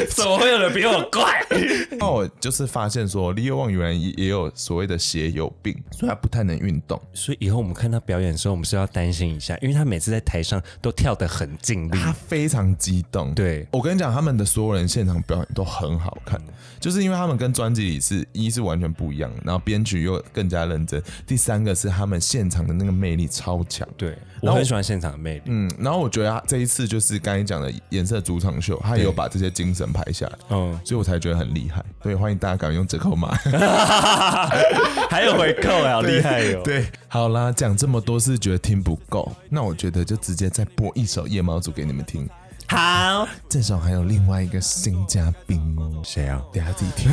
[0.10, 1.46] 怎么会有人比我怪？
[1.98, 7.00] 那我就是发现说，李有旺原来也有所谓的血友病，所以他不太能运动。
[7.14, 13.34] 所以以后我们看他表演的时候，我们是要担心一下，因为他每次在台上都跳得很尽力，他非常激动。
[13.34, 16.40] 对，我跟你讲，他们的所有人现场表演都很好看，
[16.80, 19.32] 就是因为他们跟专辑里是一是完全不一样。
[19.44, 21.02] 然后编曲又更加认真。
[21.26, 23.88] 第三个是他们现场的那个魅力超强。
[23.98, 25.42] 对，我很喜欢现场的魅力。
[25.46, 30.34] 嗯，然后我觉得他这一次就是刚才讲的颜色主场秀，他也有把这些精神拍下来。
[30.50, 31.84] 嗯，所以我才觉得很厉害。
[32.02, 33.34] 所以欢迎大家赶快用折扣码，
[35.10, 36.62] 还有回扣，好厉害哟。
[36.64, 42.28] 对，好啦，讲这么多是觉得听不够，那我觉得就直接再播一首夜猫组给你们听。
[42.72, 46.42] 好，这首还有另外一个新嘉宾哦，谁啊？
[46.54, 47.12] 等下自己听。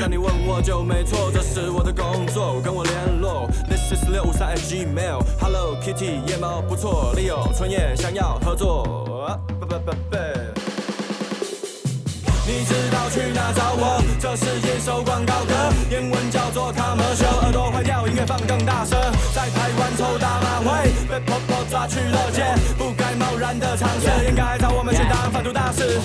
[0.00, 3.48] 那你问我就没错，这是我的工作，跟我联络。
[3.68, 5.24] This is 六五三 Gmail。
[5.40, 9.06] Hello Kitty，夜猫不错，Leo 春夜想要合作。
[12.46, 14.00] 你知道去哪找我？
[14.20, 15.52] 这是一首广告歌，
[15.90, 17.42] 英文叫做 Commercial。
[17.42, 18.96] 耳朵坏掉，音乐放更大声。
[19.34, 22.44] 在台湾抽大麻会，被婆婆抓去了街，
[22.78, 25.98] 不该贸然的尝试，应该找我们去当贩毒大使。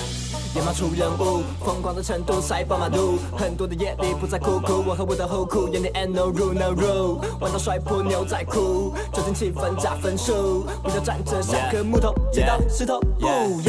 [0.56, 13.62] 野猫出任务，疯狂的程度塞爆马路，很多的夜里不再哭哭，我和我的后裤眼里 ain't no rule no rule，玩到摔破牛仔裤，酒精气氛加分数，不要站着像颗木头，剪刀石头布。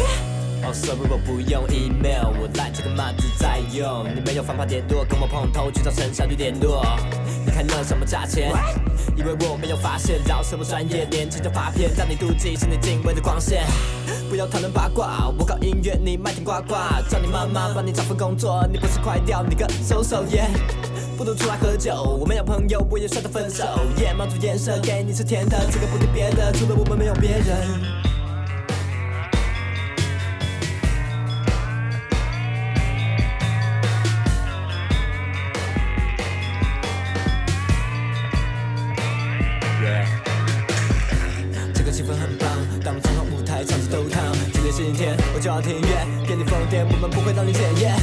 [0.66, 6.86] 哦，sorry，我不用 email，我赖这个码子在用，你没有方法联络，跟我碰头去找陈小绿联络，
[7.46, 8.50] 你开了什么价钱？
[9.18, 13.66] 以为我没有发现，饶什么专业，年轻就发片，让你妒忌是你敬畏的光线。
[14.30, 16.76] 不要讨论八卦，我搞音乐，你麦田呱呱，
[17.10, 20.46] 叫你妈妈帮你找份工作，你不是快掉，你个搜搜耶。
[21.18, 21.94] 不如出来喝酒。
[22.22, 23.66] 我没有朋友，我也舍得分手。
[23.98, 28.03] 夜猫族颜色给你是甜的，这个不听别的，除了我们没有别人。
[45.54, 47.96] 要听音乐，给你疯癫，我们不会让你检验。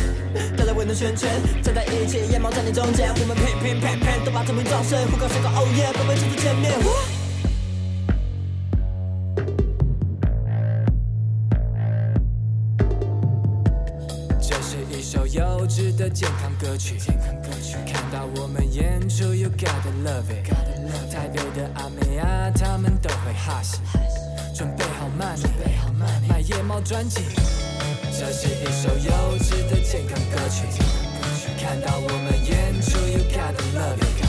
[0.57, 1.29] 大家围着圈圈，
[1.61, 6.71] 站在一起，夜猫在你中间，我们乒乒乓乓都把这名壮士，呼高声高，Oh yeah，不会初次见面。
[14.41, 17.77] 这是一首优质的健康歌曲，健康歌曲。
[17.93, 20.47] 看到我们演出，You gotta love it。
[21.13, 23.81] 台北的阿妹啊，他们都会哈戏。
[24.61, 25.49] 准备好 money，
[26.29, 27.23] 买夜猫专辑。
[28.13, 30.67] 这是一首优质的健康歌曲。
[31.59, 34.21] 看到我们演出，You gotta love it。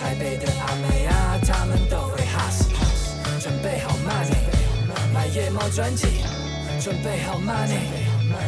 [0.00, 2.72] 台北的阿妹啊，他们都会哈戏。
[3.38, 4.32] 准备好 money，
[5.12, 6.06] 买夜猫专辑。
[6.80, 7.76] 准备好 money，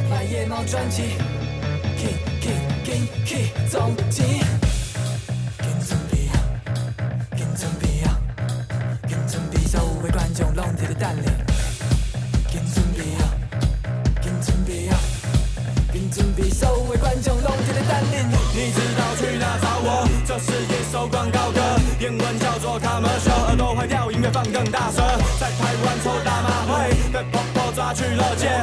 [0.09, 1.03] 买夜猫专辑。
[1.99, 3.95] King King King King 总
[10.99, 11.27] 等你，
[12.51, 13.23] 紧准备啊，
[14.21, 14.99] 紧准备啊，
[15.93, 18.15] 紧准备，所有的观众拢在嘞等你。
[18.53, 20.09] 你至少去哪找我？
[20.27, 21.61] 这是一首广告歌，
[22.01, 23.47] 英文叫做 Come Show。
[23.47, 25.07] 耳朵坏掉，音乐放更大声，
[25.39, 28.61] 在台湾抽大麻会，被婆婆抓去了街。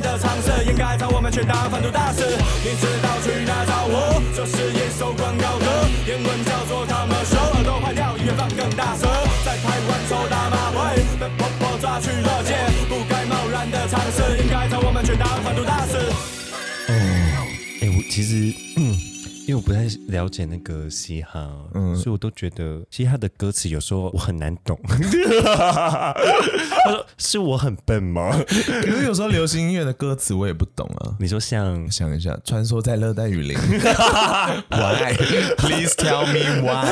[0.00, 2.24] 的尝试，应该找我们去当贩毒大使。
[2.64, 4.22] 你知道去哪找我？
[4.34, 5.66] 这是一首广告歌，
[6.06, 9.08] 英文叫做他们说耳朵坏掉，音乐放更大声，
[9.44, 12.56] 在台湾抽大麻会被婆婆抓去了戒，
[12.88, 15.96] 不该贸然的尝试，应该找我们去当贩毒大使。
[16.88, 17.46] 哦，
[17.82, 18.54] 哎，我其实。
[18.76, 19.11] 嗯
[19.46, 24.78] 因为我不太了解那个嘻哈，嗯，所以我都觉得嘻哈的歌词有时候我很难懂。
[24.86, 26.14] 他
[26.90, 28.30] 说是我很笨吗？
[28.46, 31.16] 可是有时候流行音乐的歌词我也不懂啊。
[31.18, 33.56] 你说像想一下，穿梭在热带雨林，
[34.70, 36.86] Why？Please tell me why？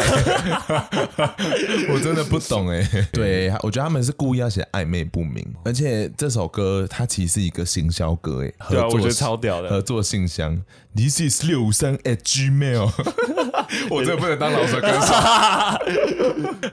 [1.92, 3.06] 我真的不懂哎。
[3.12, 10.60] 对，我觉得他们是故意要写暧昧不明，而且这首歌它其实是一个行销歌哎，对啊，我觉得超屌的，合作信箱。
[10.92, 12.90] This is 六五三 at Gmail，
[13.90, 15.14] 我真的不能当老舌歌手。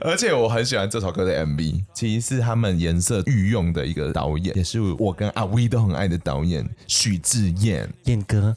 [0.00, 8.56] 而且我很喜欢这首歌的 MV，其实是他们颜色御用的一个导演，也是我跟阿威都很爱的导演许智彦，彦哥。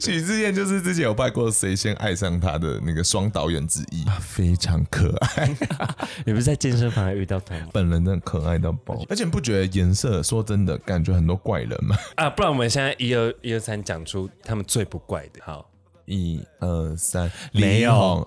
[0.00, 5.54] 许志彦 就是之前有拜过《谁先爱上他》的那个双导演之一，非常可爱。
[6.24, 7.68] 你不是在健身房还遇到他吗？
[7.72, 11.96] 本人真的可爱到爆，而且你不觉得颜色说真的感觉很多怪人吗？
[12.16, 14.60] 啊，不然我们现在一二一二三讲出他们。
[14.70, 15.68] 最不怪的，好，
[16.06, 18.26] 一二三，没有，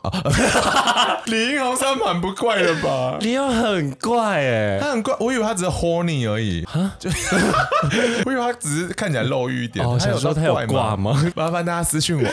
[1.26, 3.18] 李英宏算蛮不怪的吧？
[3.22, 7.10] 李英宏很怪哎，他很怪，我以为他只是 horny 而已，哈，就
[8.26, 11.32] 我以为他只是看起来肉欲一点，哦，他有说他有挂吗？
[11.36, 12.24] 麻烦大家私信我。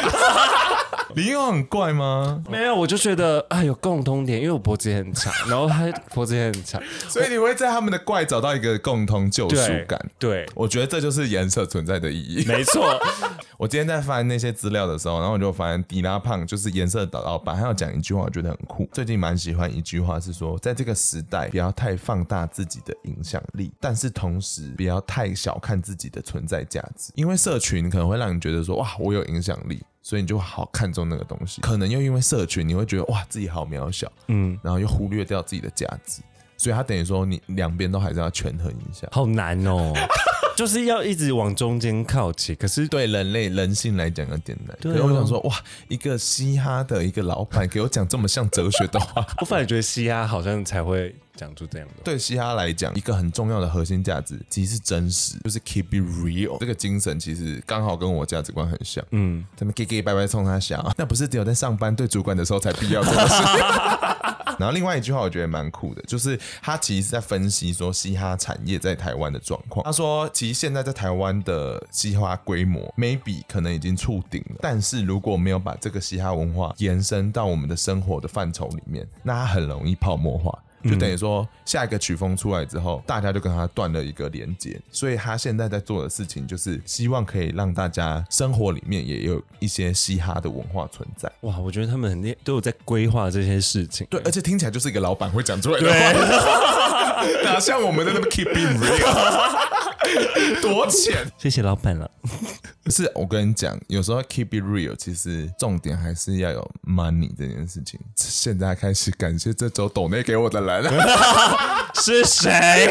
[1.15, 2.43] 李英很怪吗？
[2.49, 9.99] 没有，我就觉得啊，有共通点，因为我脖子也很长， 然后他脖子也很长，所以你会在他们的怪找到一个共通救赎感。
[10.19, 12.45] 对，我觉得这就是颜色存在的意义。
[12.47, 12.87] 没错，
[13.59, 18.89] 我今天在翻那些资料的时候，然后我就发现迪拉胖就是颜色的老板，他要讲一句话，我觉得很酷。
[18.93, 29.83] 最近蛮喜欢一句话是说，在这个时代，不要太放大自己的影响力，但是同时不要太小看自己的存在价值，因为社群可能会让你觉得说，哇，我有影响力。
[30.11, 36.21] 所以你就好看重那个东西，可能又因为社群，你会觉得哇自己好渺小，嗯，然后又忽略掉自己的价值，
[36.57, 39.93] 所以他等于说你两边都还是要权衡一下，好难哦，
[40.59, 42.57] 就是要一直往中间靠齐。
[42.57, 44.77] 可是对人类人性来讲有点难。
[44.81, 45.55] 对、我想说哇，
[45.87, 51.15] 一个嘻哈的一个老板给我讲这么像哲学的话， 我反而觉得嘻哈好像才会。
[51.41, 59.03] 讲出这样的，对嘻哈来讲，一个很重要的核心价值其实是真实，就是 keep it real 这个精神，其实刚好跟我价值观很像。
[59.13, 63.35] 嗯，咱们给给拜拜冲他笑， 那不是只有在上班对主管的时候才必要做的事。
[64.61, 69.83] 然后另外一句话我觉得蛮酷的，就是他其实是在分析说嘻哈产业在台湾的状况。
[69.83, 80.59] 他说，其实现在在台湾的嘻哈规模 maybe 可能已经触顶了，但是如果没有把这个嘻哈文化延伸到我们的生活的范畴里面，那它很容易泡沫化。
[80.85, 84.81] 就等于说，下一个曲风出来之后，大家就跟他断了一个连接。
[84.91, 91.31] 所以他现在在做的事情，就是希望可以让大家生活里面也有一些嘻哈的文化存在。
[91.41, 94.07] 哇，我觉得他们很厉，都有在规划这些事情。
[94.09, 96.71] 对，而且听起来就是一个老板会讲出来的话。
[97.45, 99.61] 哪像我们在那边 keep it real，
[100.63, 101.27] 多浅。
[101.39, 102.11] 谢谢老板了。
[102.83, 107.99] 不 是，我跟你讲，有时候 keep it real，其实重点还是要有 money 这件事情。
[108.17, 110.85] 现在开始感谢这周抖内给我的人，
[111.95, 112.89] 是谁？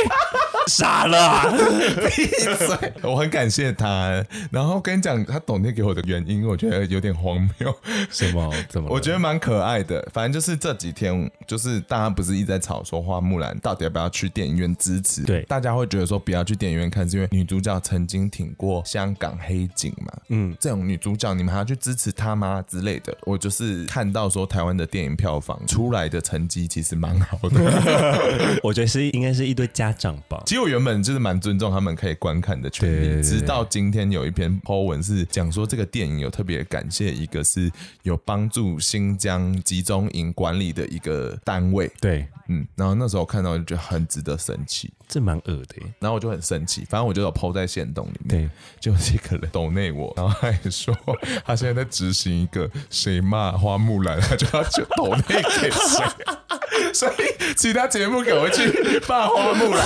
[0.69, 1.51] 傻了、啊，
[2.15, 2.93] 闭嘴！
[3.03, 4.23] 我很感谢他。
[4.51, 7.75] 然后跟你讲，他抖内给我的原因，我觉得有点荒谬。
[8.11, 8.53] 什么？
[8.69, 8.87] 怎么？
[8.89, 10.07] 我觉得蛮可爱的。
[10.13, 15.23] 反正就是这几天，就是大家不是一直在吵说花木兰到底要不要去电影院支持？
[15.23, 20.13] 对，大家会觉得说不要去电影院看，是因为女主角曾经挺过香港黑警嘛？
[20.29, 22.63] 嗯，这种女主角你们还要去支持她吗？
[22.67, 23.17] 之类的。
[23.23, 27.59] 我就是看到说台湾的电影票房出来的成绩其实蛮好的。
[28.61, 30.41] 我觉得是应该是一堆家长吧。
[30.45, 37.71] 其实我原本就是蛮尊重他们可以观看的权利，对对对对，直到今天有一篇 po 文是讲说这个电影有特别感谢一个是
[38.03, 41.91] 有帮助新疆集中营管理的一个单位。
[41.99, 45.75] 对，嗯，然后那时候看到就觉得很值得生气，这蛮恶的。
[45.99, 48.49] 然后我就很生气，反正我就有 po 在线洞里面，对，
[48.79, 50.95] 就是一个人抖内我，然后他也说
[51.43, 56.05] 他现在在执行一个谁骂花木兰，他就要去抖内给谁，
[56.93, 59.85] 所以其他节目给我去骂花木兰。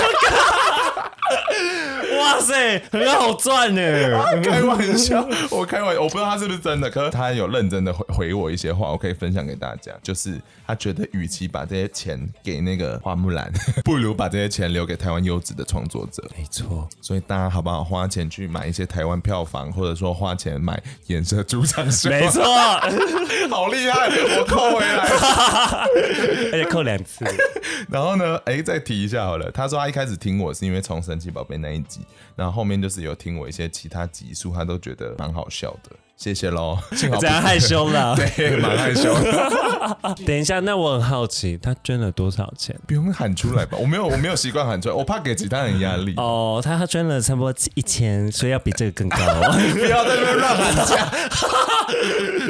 [2.24, 3.82] 哇塞，很好赚呢！
[4.42, 9.92] 开玩笑，我开玩笑，我不知道他是不是真的，可是他有认真的回回我一些话，我可以分享给大家。
[10.02, 13.52] 就是他觉得，与其把这些钱给那个花木兰，
[13.84, 16.24] 不如把这些钱留给台湾优质的创作者。
[16.38, 17.84] 没错，所以大家好不好？
[17.84, 22.10] 花钱去买一些台湾票房，或者说花钱买颜色主场秀。
[22.10, 22.42] 没错，
[23.52, 24.08] 好厉害，
[24.38, 25.04] 我扣回来，
[26.54, 27.26] 而且扣两次。
[27.92, 29.52] 然后呢，哎，再提一下好了。
[29.52, 32.00] 他说他一开始听我是因为从神奇宝贝那一集，
[32.36, 35.91] 然后后面就是有听我一些其他集数，他都觉得蛮好笑的。
[36.16, 40.16] 谢谢喽，幸好这样害羞了， 对，蛮害羞的。
[40.26, 42.74] 等一下，那我很好奇，他捐了多少钱？
[42.88, 46.14] 不用喊出来吧，我没有，我没有习惯喊出来，我怕给其他人压力。
[46.16, 49.18] 哦，他捐了差不多一千，所以要比这个更高。
[49.74, 51.11] 不要在这边乱喊价。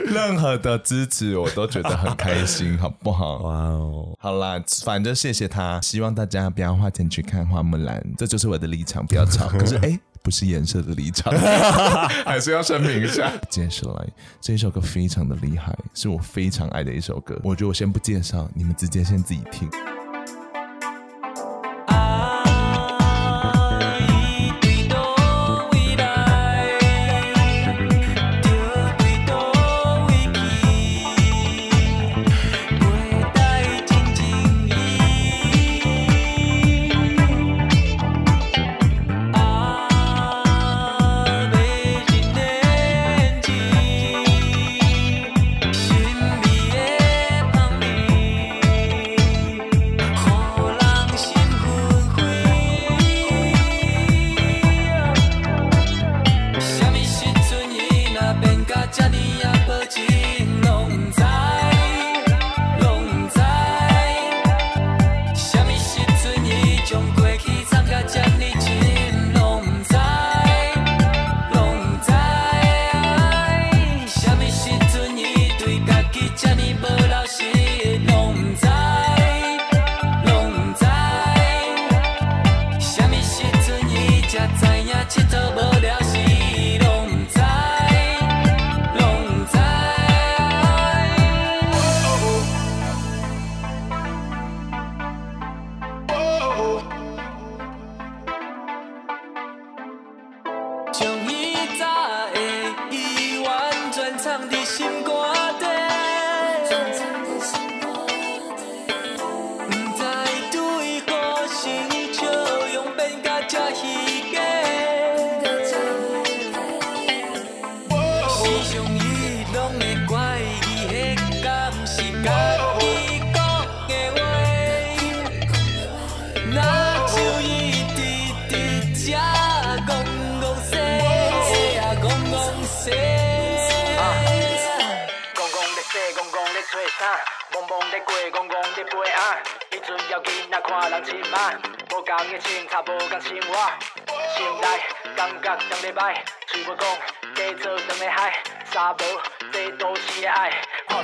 [0.05, 3.37] 任何的支持我都觉得很开心，好不好？
[3.39, 9.47] 哇哦，好啦，反正谢谢他，希望大家不要花钱去看花木兰，这就是我的立场，不要吵。
[9.47, 9.99] 可是哎。
[10.23, 11.31] 不是颜色的立场，
[12.25, 13.31] 还是要声明一下。
[13.49, 14.07] 接下来
[14.39, 17.39] 这一首歌非常的厉害，是我非常爱的一首歌。
[17.43, 19.69] 我觉得我先不介绍，你们直接先自己听。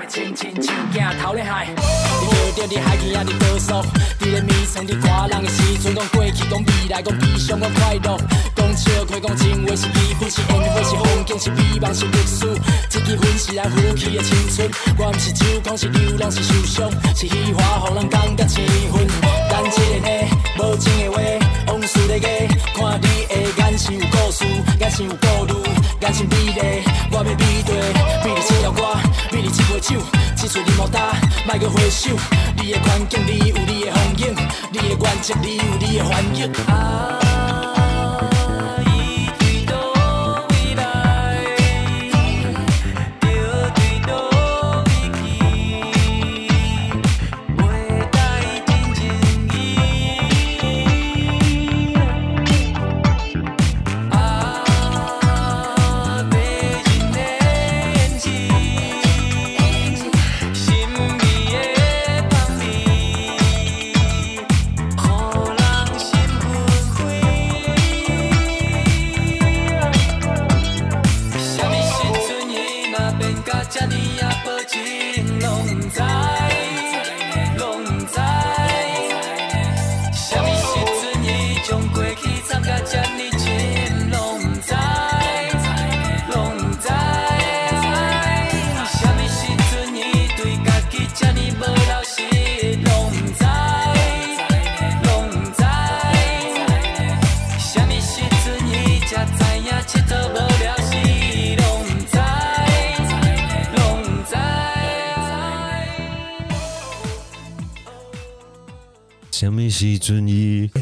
[0.08, 3.74] 亲亲亲，镜头咧海，你月着伫海边啊伫高速，
[4.20, 8.18] 伫咧迷藏伫看人诶时阵，讲过去，讲未来，讲悲伤，讲快乐，
[8.56, 12.48] 讲笑，开讲情话，是离婚，是缘分，是风景，是美梦，是历史，
[12.98, 18.62] 一支烟是咱呼气诶青春，我毋是酒，讲是流浪，是受伤，是喜欢，互人感觉气
[18.92, 19.08] 氛，
[19.50, 20.28] 咱一个诶，
[20.58, 24.46] 无情诶话，往事咧过，看你诶眼神有故事，
[24.80, 25.69] 眼神有顾虑。
[26.02, 27.76] 眼神美丽，我要比对，
[28.24, 28.96] 美你这条歌，
[29.32, 30.00] 美你一杯酒，
[30.36, 31.14] 只随你莫打，
[31.46, 32.12] 莫阁回首。
[32.56, 34.36] 你的环境，你有你的风景，
[34.72, 36.52] 你的原则，你有你的反应。
[36.68, 37.29] 啊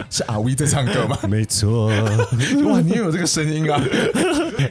[0.10, 1.18] 是阿威在唱歌吗？
[1.30, 1.88] 没错，
[2.66, 3.82] 哇，你也有这个声音啊！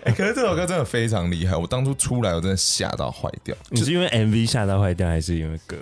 [0.05, 3.55] 欸、 可是这首歌真的非常厉害，我当初出来我真的吓到坏掉。
[3.71, 5.77] 你是因为 MV 吓到坏掉，还是因为歌？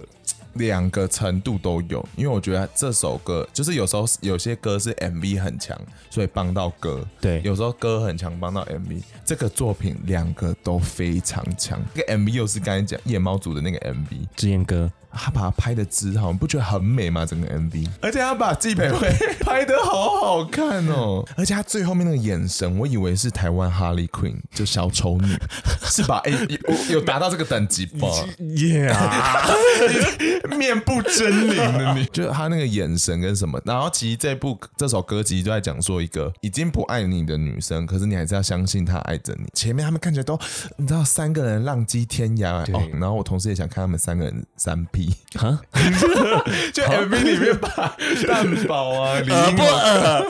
[0.55, 5.77] 两个程度都有，因为我觉得这首歌就是有时候有些歌是 MV 很强，
[6.11, 7.05] 所以帮到歌。
[7.21, 9.03] 对，有时候歌很强帮到 MV。
[9.25, 11.83] 这个作品两个都非常强。
[11.93, 14.89] 这个 MV 又是刚才讲夜猫组的那个 MV，志彦哥。
[15.17, 17.25] 他把它拍的之好，你不觉得很美吗？
[17.25, 19.09] 整个 MV，而且他把纪培慧
[19.41, 25.29] 拍的好好看哦，而且他最后面那个眼神，我以为是台湾 Harley Quinn，就小丑女，
[25.85, 26.21] 是吧？
[26.25, 28.09] 哎、欸，有有达到这个等级吧？
[28.39, 28.95] Yeah，
[30.57, 33.61] 面部狰狞的你，就他那个眼神跟什么？
[33.65, 39.47] 然后其实这部这首歌其实就在讲说一个已经不爱你的女生，可是你还是要相信她爱着你。
[39.55, 40.39] 前面他们看起来都，
[40.77, 45.04] 你知道三个人浪迹天涯哦，然后我同时也想看他们三个人三 P。
[45.35, 45.59] 哈，
[46.73, 47.69] 就 MV 里面把
[48.27, 50.23] 蛋堡啊、李英啊、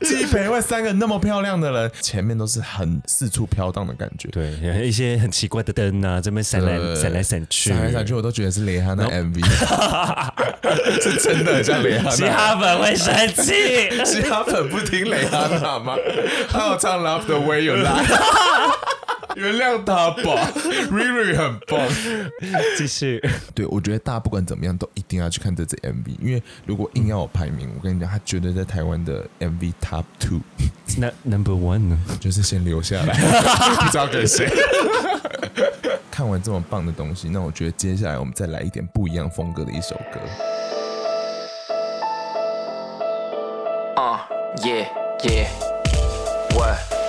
[0.00, 4.28] 纪培慧三个那么漂亮的人，前面都是很四处飘荡的感觉。
[4.28, 4.52] 对，
[4.86, 9.44] 一些很奇怪的灯啊，这边闪来闪来闪去，闪来闪去，我都觉得是蕾哈娜 MV，
[11.00, 12.10] 是真的很像蕾哈娜。
[12.10, 15.96] 嘻哈粉会生气，嘻哈粉不听蕾哈娜吗？
[16.48, 18.04] 还有唱 Love the Way You Lie。
[19.36, 20.50] 原谅他吧，
[20.90, 21.80] Riri 很棒。
[22.76, 23.22] 继续，
[23.54, 30.40] 对，我觉得大家不管怎么样都一定要去看这支 MV，因为如果硬要我排名，我跟你讲，他绝对在台湾的 MV Top Two。
[30.98, 31.98] 那 Number One 呢？
[32.20, 34.48] 就是先留下来，不知道给谁。
[36.10, 40.20] 看完这么棒的东西，那我觉得接下来我们再来一点不一样风格的一首歌。
[43.96, 44.28] 啊
[44.62, 44.86] ，Yeah
[45.20, 46.99] Yeah，What？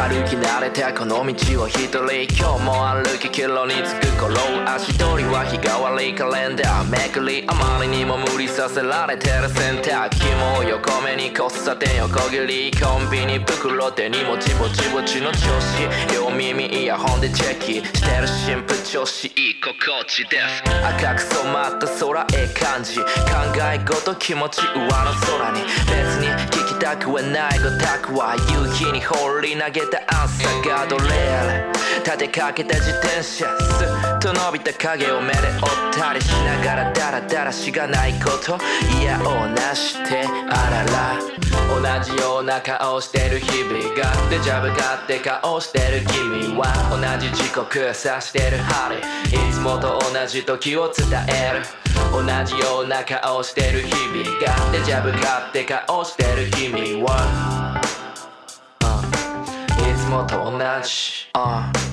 [0.00, 2.00] 歩き惯れたこの道を一人
[2.32, 15.84] 今日も歩き帰路に着く顷足取りは日替わりカレンダーめくりあまりにも无理させられてる选択纽を横目に交差点横切りコンビニ袋手にもちぼちぼちの调子
[16.16, 20.64] 両耳イヤホンでチェックしてる新妇调子いい心地です
[20.96, 23.04] 赤く染まった空ええ感じ考
[23.68, 31.72] え事気持ち上の空に别にたくはないごたくは夕日に放り投げアンサーガードレール
[32.02, 38.56] 立てかけた自転车スッと伸びた影を目で追ったりしながらダラダラしがないこと。
[38.98, 41.20] 嫌をなしてあらら。
[41.68, 46.72] 同じような颜してる日々がデジャブがって颜してる君は。
[46.90, 51.89] 同じ时刻指してる针いつもと同じ时を伝える。
[52.12, 57.80] 同じような顔してる日々がデジャブ買って顔してる君は
[59.78, 61.89] いつもと同じ、uh.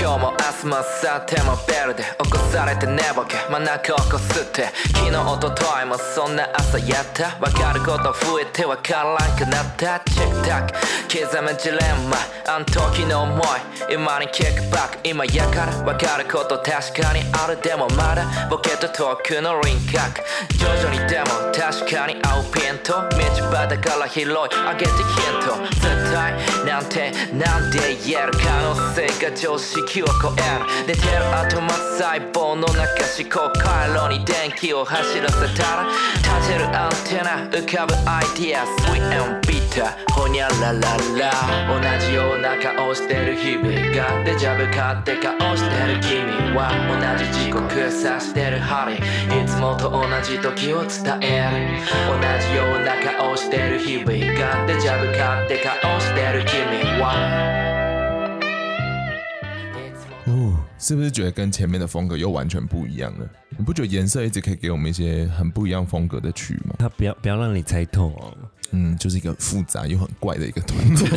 [0.00, 3.36] 今日も明日も明后日もベルで起こされて寝ぼけ。
[3.50, 4.68] 真ん中をこすって。
[4.92, 7.36] 昨日一昨日もそんな朝やった。
[7.38, 10.00] 分かること増えて分からんくなった。
[10.10, 10.72] チェックタック。
[11.08, 12.16] 刻むジレンマ。
[12.46, 13.94] あん时の思い。
[13.94, 15.08] 今にキックバック。
[15.08, 15.72] 今やから。
[15.84, 18.26] 分かること确かにあるでもまだ。
[18.50, 20.20] ボケとトークの轮郭。
[20.58, 21.52] 徐々にでも。
[21.52, 22.92] 确かに合うピント。
[22.92, 23.16] 道
[23.50, 24.24] 端から拾い。
[24.26, 24.38] 上
[24.76, 25.54] げてヒント。
[25.80, 26.34] 绝対。
[26.66, 29.83] なんてなんで言える可能性が常識。
[29.86, 31.60] 识を超える寝てる头
[31.96, 32.82] 细胞の中
[33.16, 35.86] 思考回路に电気を走らせたら。
[36.44, 46.70] 立てるアンテナ浮かぶアイディア Sweet and bitter ほにゃららら同じような颜してる日々がデジャブかって颜してる君は。
[46.90, 51.84] 同じ时刻指してる针いつもと同じ时を伝える。
[52.08, 57.43] 同じような颜してる日々がデジャブかって颜してる君は。
[60.84, 63.26] 是不是觉得跟前面的风格又完全不一样了？
[63.56, 66.74] 你不觉得颜色一直可以给我们一些很不一样风格的曲吗？
[66.78, 68.36] 他不要不要让你猜透哦。
[68.70, 71.06] 嗯，就是一个复杂又很怪的一个团体。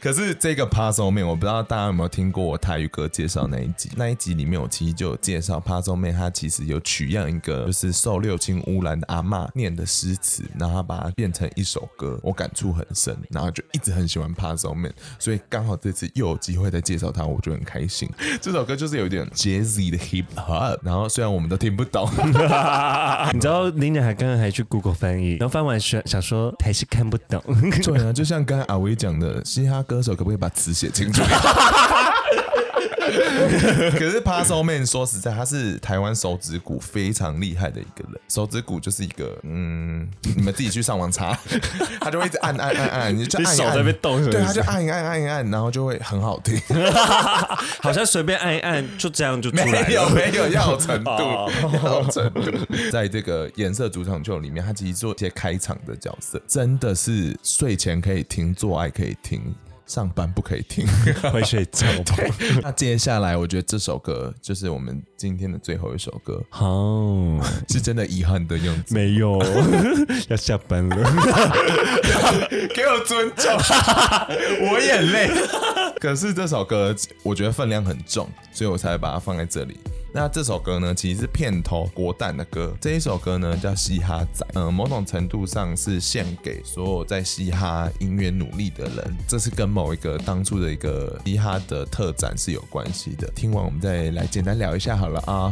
[0.00, 3.90] 可是这个 Puzzle Man，我不知道大家有没有听过我台语歌介绍那一集。
[3.96, 18.08] 那一集里面，我其实就有介绍 Puzzle Man，他其实有取样一个就是受六亲污染的阿嬷念的诗词，然后把它变成一首歌，我感触很深，然后就一直很喜欢 Puzzle Man，所以刚好这次又有机会再介绍他，我就很开心。
[18.40, 22.08] 这首歌就是有点 Jazzy 的 Hip Hop，然后虽然我们都听不懂，
[23.32, 27.42] 你知道林鸟还刚刚还去 Google 翻译，然后翻完想想说还是看不懂。
[27.82, 31.22] 对啊，就像刚才阿威讲的，嘻哈歌手可不可以把词写清楚？
[33.98, 38.20] 可是 Puzzle Man 说实在，他是台湾手指骨非常厉害的一个人。
[38.28, 41.38] 手指骨就是一个，嗯，你们自己去上网查，
[42.00, 46.60] 他就会一直按按按按，你就按一按，手在那边动对，他就按一按按一按，然后就会很好听。
[47.80, 49.86] 好像随便按一按，就这样就出来了。
[49.86, 52.42] 没有没有，要有程度，要有程度。
[52.90, 59.54] 在这个颜色主场秀里面，他其实做一些开场的角色，真的是睡前可以听，做爱可以听。
[59.92, 60.86] 上班不可以听，
[61.30, 61.86] 会睡觉。
[62.64, 66.42] 那接下来，我觉得这首歌就是我们今天的最后一首歌。
[66.52, 67.38] 哦，
[67.68, 68.94] 是真的遗憾的样子。
[68.94, 69.38] 没有，
[70.30, 70.96] 要下班了。
[72.74, 73.52] 给我尊重，
[74.70, 75.30] 我也累。
[76.00, 79.78] 可是这首歌我觉得分量很重，所以我才把它放在这里。
[80.14, 82.76] 那这首歌呢，其实是片头国蛋的歌。
[82.78, 89.16] 这一首歌呢叫《嘻哈仔》，嗯，某种程度上是献给所有在嘻哈音乐努力的人。
[89.26, 93.26] 这是跟某一个当初的一个嘻哈的特展是有关系的。
[93.34, 95.50] 听完我们再来简单聊一下好了啊。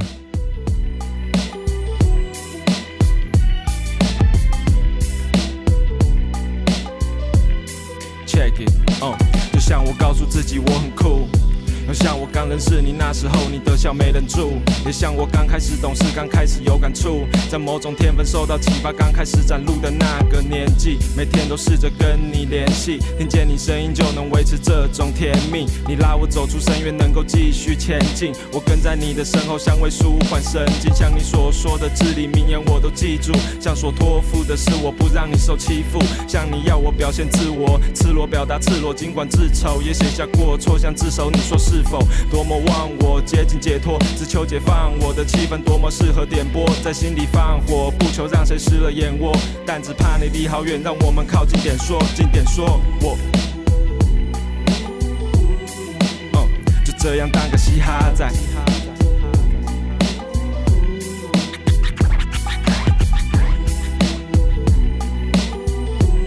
[8.27, 9.17] Check it，哦，
[9.55, 11.27] 就像我告诉自己我很酷。
[11.93, 14.53] 像我刚认识你那时候，你的笑没忍住；
[14.87, 25.67] 也像我刚开始懂事，刚开始有感触，在某种天分受到启发，刚开始展露的那个年纪，每天都试着跟你联系，听见你声音就能维持这种甜蜜。
[25.87, 30.95] 你拉我走出深渊，能够继续前进，我跟在你的身后，相为舒缓神经。
[30.95, 33.33] 像你所说的至理名言，我都记住。
[33.61, 41.83] 像所托付的是我不让你受欺负，像你要我表现自我，赤裸表达赤裸，尽管自丑也写下过错，像自首，你说是是。
[41.91, 41.99] 否
[42.31, 53.19] 多么忘我接近解脱，只求解放我的气氛，多么适合点播，在心里放火，不求让谁失了眼窝，但只怕你离好远，让我们靠近点说，近点说，我，
[56.35, 56.49] 哦，
[56.85, 58.31] 就这样当个嘻哈仔，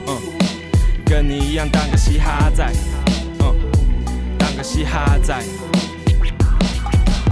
[0.08, 0.20] 嗯，
[1.06, 2.70] 跟你一样当个嘻哈仔。
[4.64, 5.38] 嘻哈仔，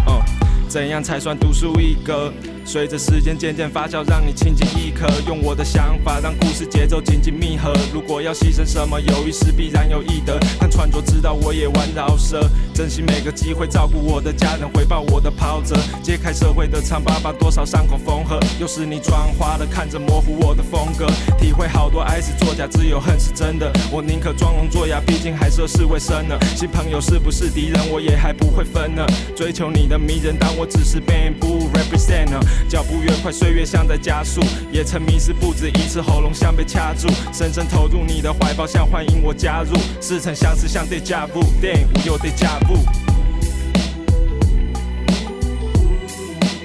[0.06, 0.22] 哦，
[0.68, 2.32] 怎样才算独树一格？
[2.72, 7.74] 随着时间渐渐发酵，让你轻轻一刻，用我的想法让故事节奏紧紧密合。
[7.94, 10.40] 如果要牺牲什么，犹豫是必然有易得。
[10.58, 18.40] 但穿着知道我也玩饶舌，珍惜每个机会照顾我的家人，回报我的袍泽，揭开社会的疮疤，把多少伤口缝合。
[18.58, 21.08] 又是你妆花了，看着模糊我的风格，
[21.38, 23.70] 体会好多爱是作假，只有恨是真的。
[23.92, 26.40] 我宁可装聋作哑，毕竟还涉世未深呢。
[26.56, 29.06] 新朋友是不是敌人，我也还不会分呢。
[29.36, 32.40] 追求你的迷人，但我只是 bamboo represent 呢。
[32.70, 34.42] 脚步越快，岁月像在加速。
[34.72, 37.08] 也曾迷失不止一次，喉咙像被掐住。
[37.34, 39.76] 深深投入你的怀抱，像欢迎我加入。
[40.00, 42.78] 似曾相识，像 deja vu，电影无忧 deja vu。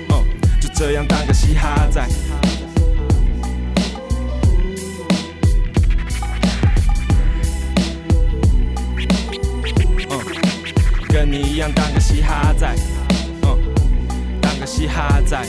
[0.09, 0.25] 哦，
[0.61, 2.07] 就这样当个嘻哈仔。
[10.09, 10.23] 哦，
[11.57, 12.77] 样当个嘻哈仔，
[13.43, 13.59] 嗯，
[14.43, 15.45] 当个嘻哈仔。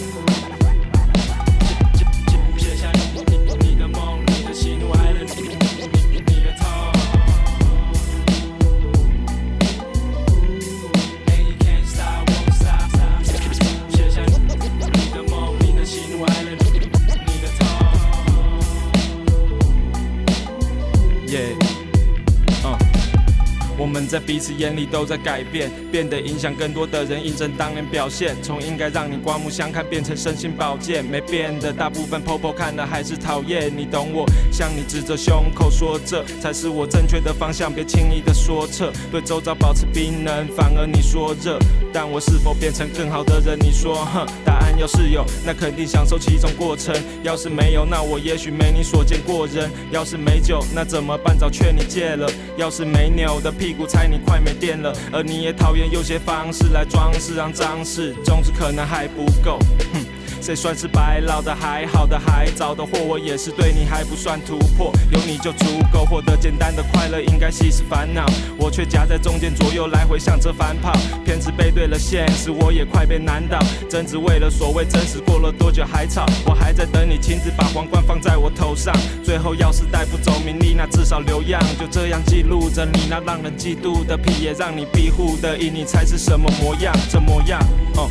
[24.06, 28.36] 在彼此眼里都在改变，变得影响更多的人，印证当年表现。
[28.44, 33.72] 从应该让你刮目相看，变成身心保健，没变的大部分 popo 看了还是讨厌。
[33.76, 38.92] 你懂我，向你指着胸口说，这才是我正确的方向，别轻易的说撤。
[39.10, 41.58] 对周遭保持冰冷，反而你说热，
[41.94, 43.58] 但我是否变成更好的人？
[43.58, 46.94] 你说，哼，答案要是有，那肯定享受其中过程。
[47.24, 49.72] 要是没有，那我也许没你所见过人。
[49.92, 51.38] 要是没酒，那怎么办？
[51.38, 52.30] 早劝你戒了。
[52.58, 53.87] 要是没扭的屁股。
[53.88, 59.58] 猜你快没电了，而你也讨厌用些方式来装饰，让脏事总之可能还不够。
[59.94, 60.06] 哼，
[60.42, 61.54] 谁算是白老的？
[61.54, 62.86] 还好的，还早的？
[62.86, 64.94] 货，我也是对你还不算突破。
[65.12, 66.82] 有你就足够获得简单的？
[66.94, 68.26] 快乐，应该稀释烦恼。
[68.58, 70.94] 我却夹在中间，左右来回向着反跑，
[71.26, 73.60] 偏执背对了现实，我也快被难倒。
[73.90, 76.26] 争执为了所谓真实，过了多久还吵？
[76.46, 78.96] 我还在等你亲自把皇冠放在我头上。
[79.24, 84.16] 最后要是带不走名利，那至少留样，就这样记录着你那让人嫉妒的？
[84.16, 85.58] 屁，也让你庇护的？
[85.58, 86.96] 以你猜是什么模样？
[87.10, 87.60] 这模样，
[87.96, 88.10] 哦、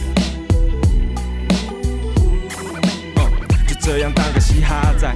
[3.87, 5.15] 这样当个嘻哈仔。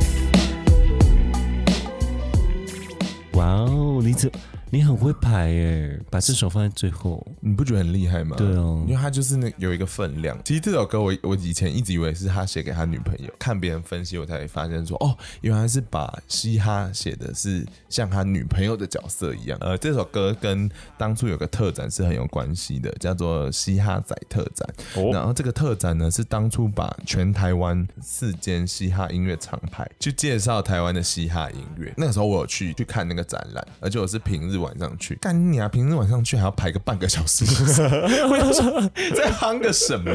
[3.33, 4.31] 哇哦，你怎？
[4.71, 8.37] 你很会排耶，把这首放在最后，你不觉得很厉害吗？
[8.37, 10.39] 对哦，因为他就是那有一个分量。
[10.45, 19.59] 其实这首歌我我以前一直以为是他写给他女朋友，看别人分析我才发现说，哦，原来是把嘻哈写的是像他女朋友的角色一样。
[19.61, 24.69] 呃，这首歌跟当初有个特展是很有关系的，叫做嘻哈仔特展。
[24.95, 31.93] 哦，然后这个特展呢是当初把全台湾四间嘻哈音乐厂牌去介绍台湾的嘻哈音乐。
[31.97, 34.61] 那个时候我有去去看那个展览，而且我是平日。
[34.61, 35.67] 晚上去干你啊！
[35.67, 37.47] 平日晚上去还要排个半个小时，
[38.31, 38.79] 我要说
[39.17, 40.13] 在夯个什么？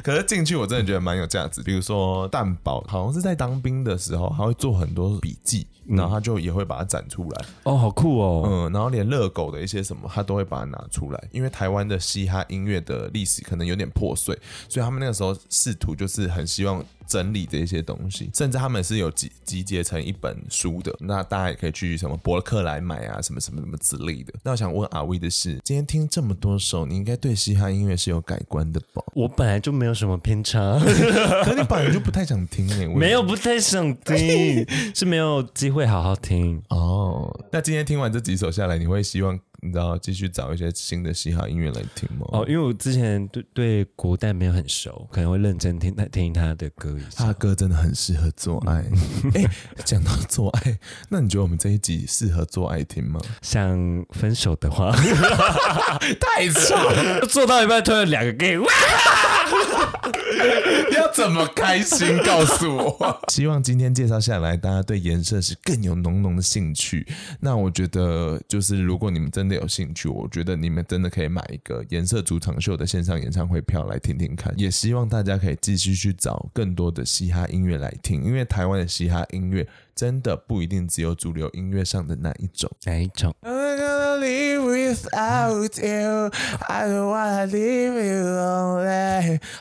[0.00, 1.60] 可是进去我真的觉得蛮有价值。
[1.60, 7.44] 比如说蛋堡，好像是在当兵的时候，他会做很多笔记，然后他就也会把它展出来。
[7.64, 8.42] 哦，好酷哦！
[8.46, 11.28] 嗯，然后连热狗的一些什么，他都会把它拿出来。
[11.30, 16.84] 因为台湾的嘻哈音乐的历史可能有点破碎，所以他们那个时候试图就是很希望。
[17.06, 24.32] 整理这些东西，甚至他们是有集集结成一本书的，那大家也可以去什么博客来买啊，什么什么什么之类的。
[24.42, 29.02] 那我想问阿威的是，今天听这么多首，你应该对嘻哈音乐是有改观的吧？
[29.14, 30.78] 我本来就没有什么偏差，
[31.44, 37.44] 可你本来就不太想听诶、欸，没有不太想听， 是没有机会好好听哦。
[37.52, 39.38] 那今天听完这几首下来，你会希望？
[39.64, 42.26] 你知道继续找一些新的嘻哈音乐来听吗？
[42.32, 47.06] 哦，因为我之前对对国代没有很熟，可能会认真听他听他的歌一下。
[47.16, 48.84] 他的歌真的很适合做爱。
[49.34, 49.50] 哎、欸，
[49.86, 53.18] 讲到做爱，那你觉得我们这一集适合做爱听吗？
[53.40, 54.92] 想分手的话，
[56.20, 58.58] 太吵了，做到一半突然两个 gay，
[60.96, 62.18] 要怎么开心？
[62.24, 63.20] 告诉我。
[63.28, 67.06] 希望今天介绍下来，大家对颜色是更有浓浓的兴趣。
[67.40, 74.52] 那我觉得，就是如果你们真的有兴趣，我觉得你们真的可以买一个颜色主场秀的线上演唱会票来听听看。
[74.56, 82.70] 也希望大家可以继续去找更多的嘻哈音乐来听，因为台湾的嘻哈音乐真的不一定只有主流音乐上的那一种。
[82.84, 83.34] 哪一种？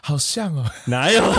[0.02, 1.22] 好像哦，哪有？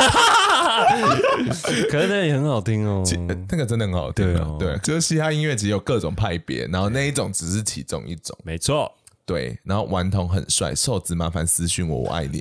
[1.91, 3.03] 可是那也很好听哦，
[3.49, 4.57] 那个真的很好听哦。
[4.59, 8.37] 对，就是嘻哈音乐只有各种派别，然后那一种只是其中一种。
[8.45, 8.93] 没错，
[9.27, 9.59] 对。
[9.65, 12.41] 然后顽童很帅，瘦子麻烦私讯我，我爱你。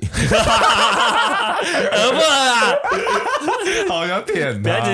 [1.90, 2.74] 儿不啊？
[3.88, 4.92] 好想舔，不要紧，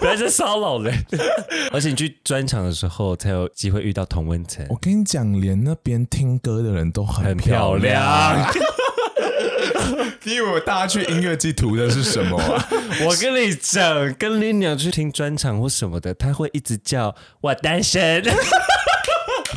[0.00, 0.94] 不要再骚扰人。
[1.72, 4.64] 而且你去专场的时候才有机会遇到同温层。
[4.70, 8.50] 我跟你讲，连那边听歌的人都很漂亮。
[10.24, 12.68] 你以为大家去音乐季图的是什么啊？
[13.04, 18.22] 我跟你讲，跟林娘去听专场或什么的，他会一直叫我单身。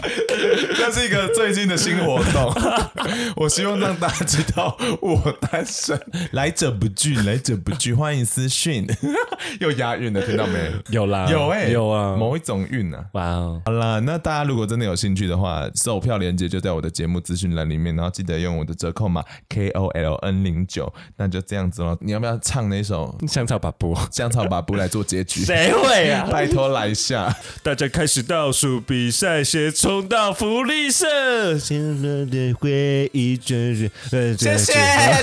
[0.75, 2.53] 这是一个最近的新活动，
[3.35, 5.19] 我希望让大家知道我
[5.51, 5.99] 单身，
[6.31, 8.85] 来者不拒，来者不拒，欢迎私讯，
[9.59, 10.71] 又押韵了，听到没？
[10.89, 21.97] 有啦，有哎、欸，有啊，某一种韵啊，哇哦，好啦，那大家如果真的有兴趣的话，售票链接就在我的节目资讯栏里面，然后记得用我的折扣码 K O L N 零九，那就这样子喽。
[22.01, 23.95] 你要不要唱那首香草把布？
[24.11, 25.43] 香草把布来做结局？
[25.43, 26.27] 谁会啊？
[26.31, 33.89] 拜托来一下，大家开始倒数比赛，写冲到福利社，现在的回忆真是。
[34.37, 34.73] 谢谢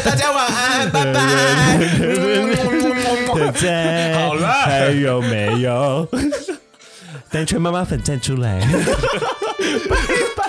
[0.02, 1.20] 大家，晚安，拜拜。
[4.16, 6.08] 好了，还有没有？
[7.30, 8.60] 单纯妈妈粉站出来。
[9.90, 9.96] 拜
[10.36, 10.42] 拜。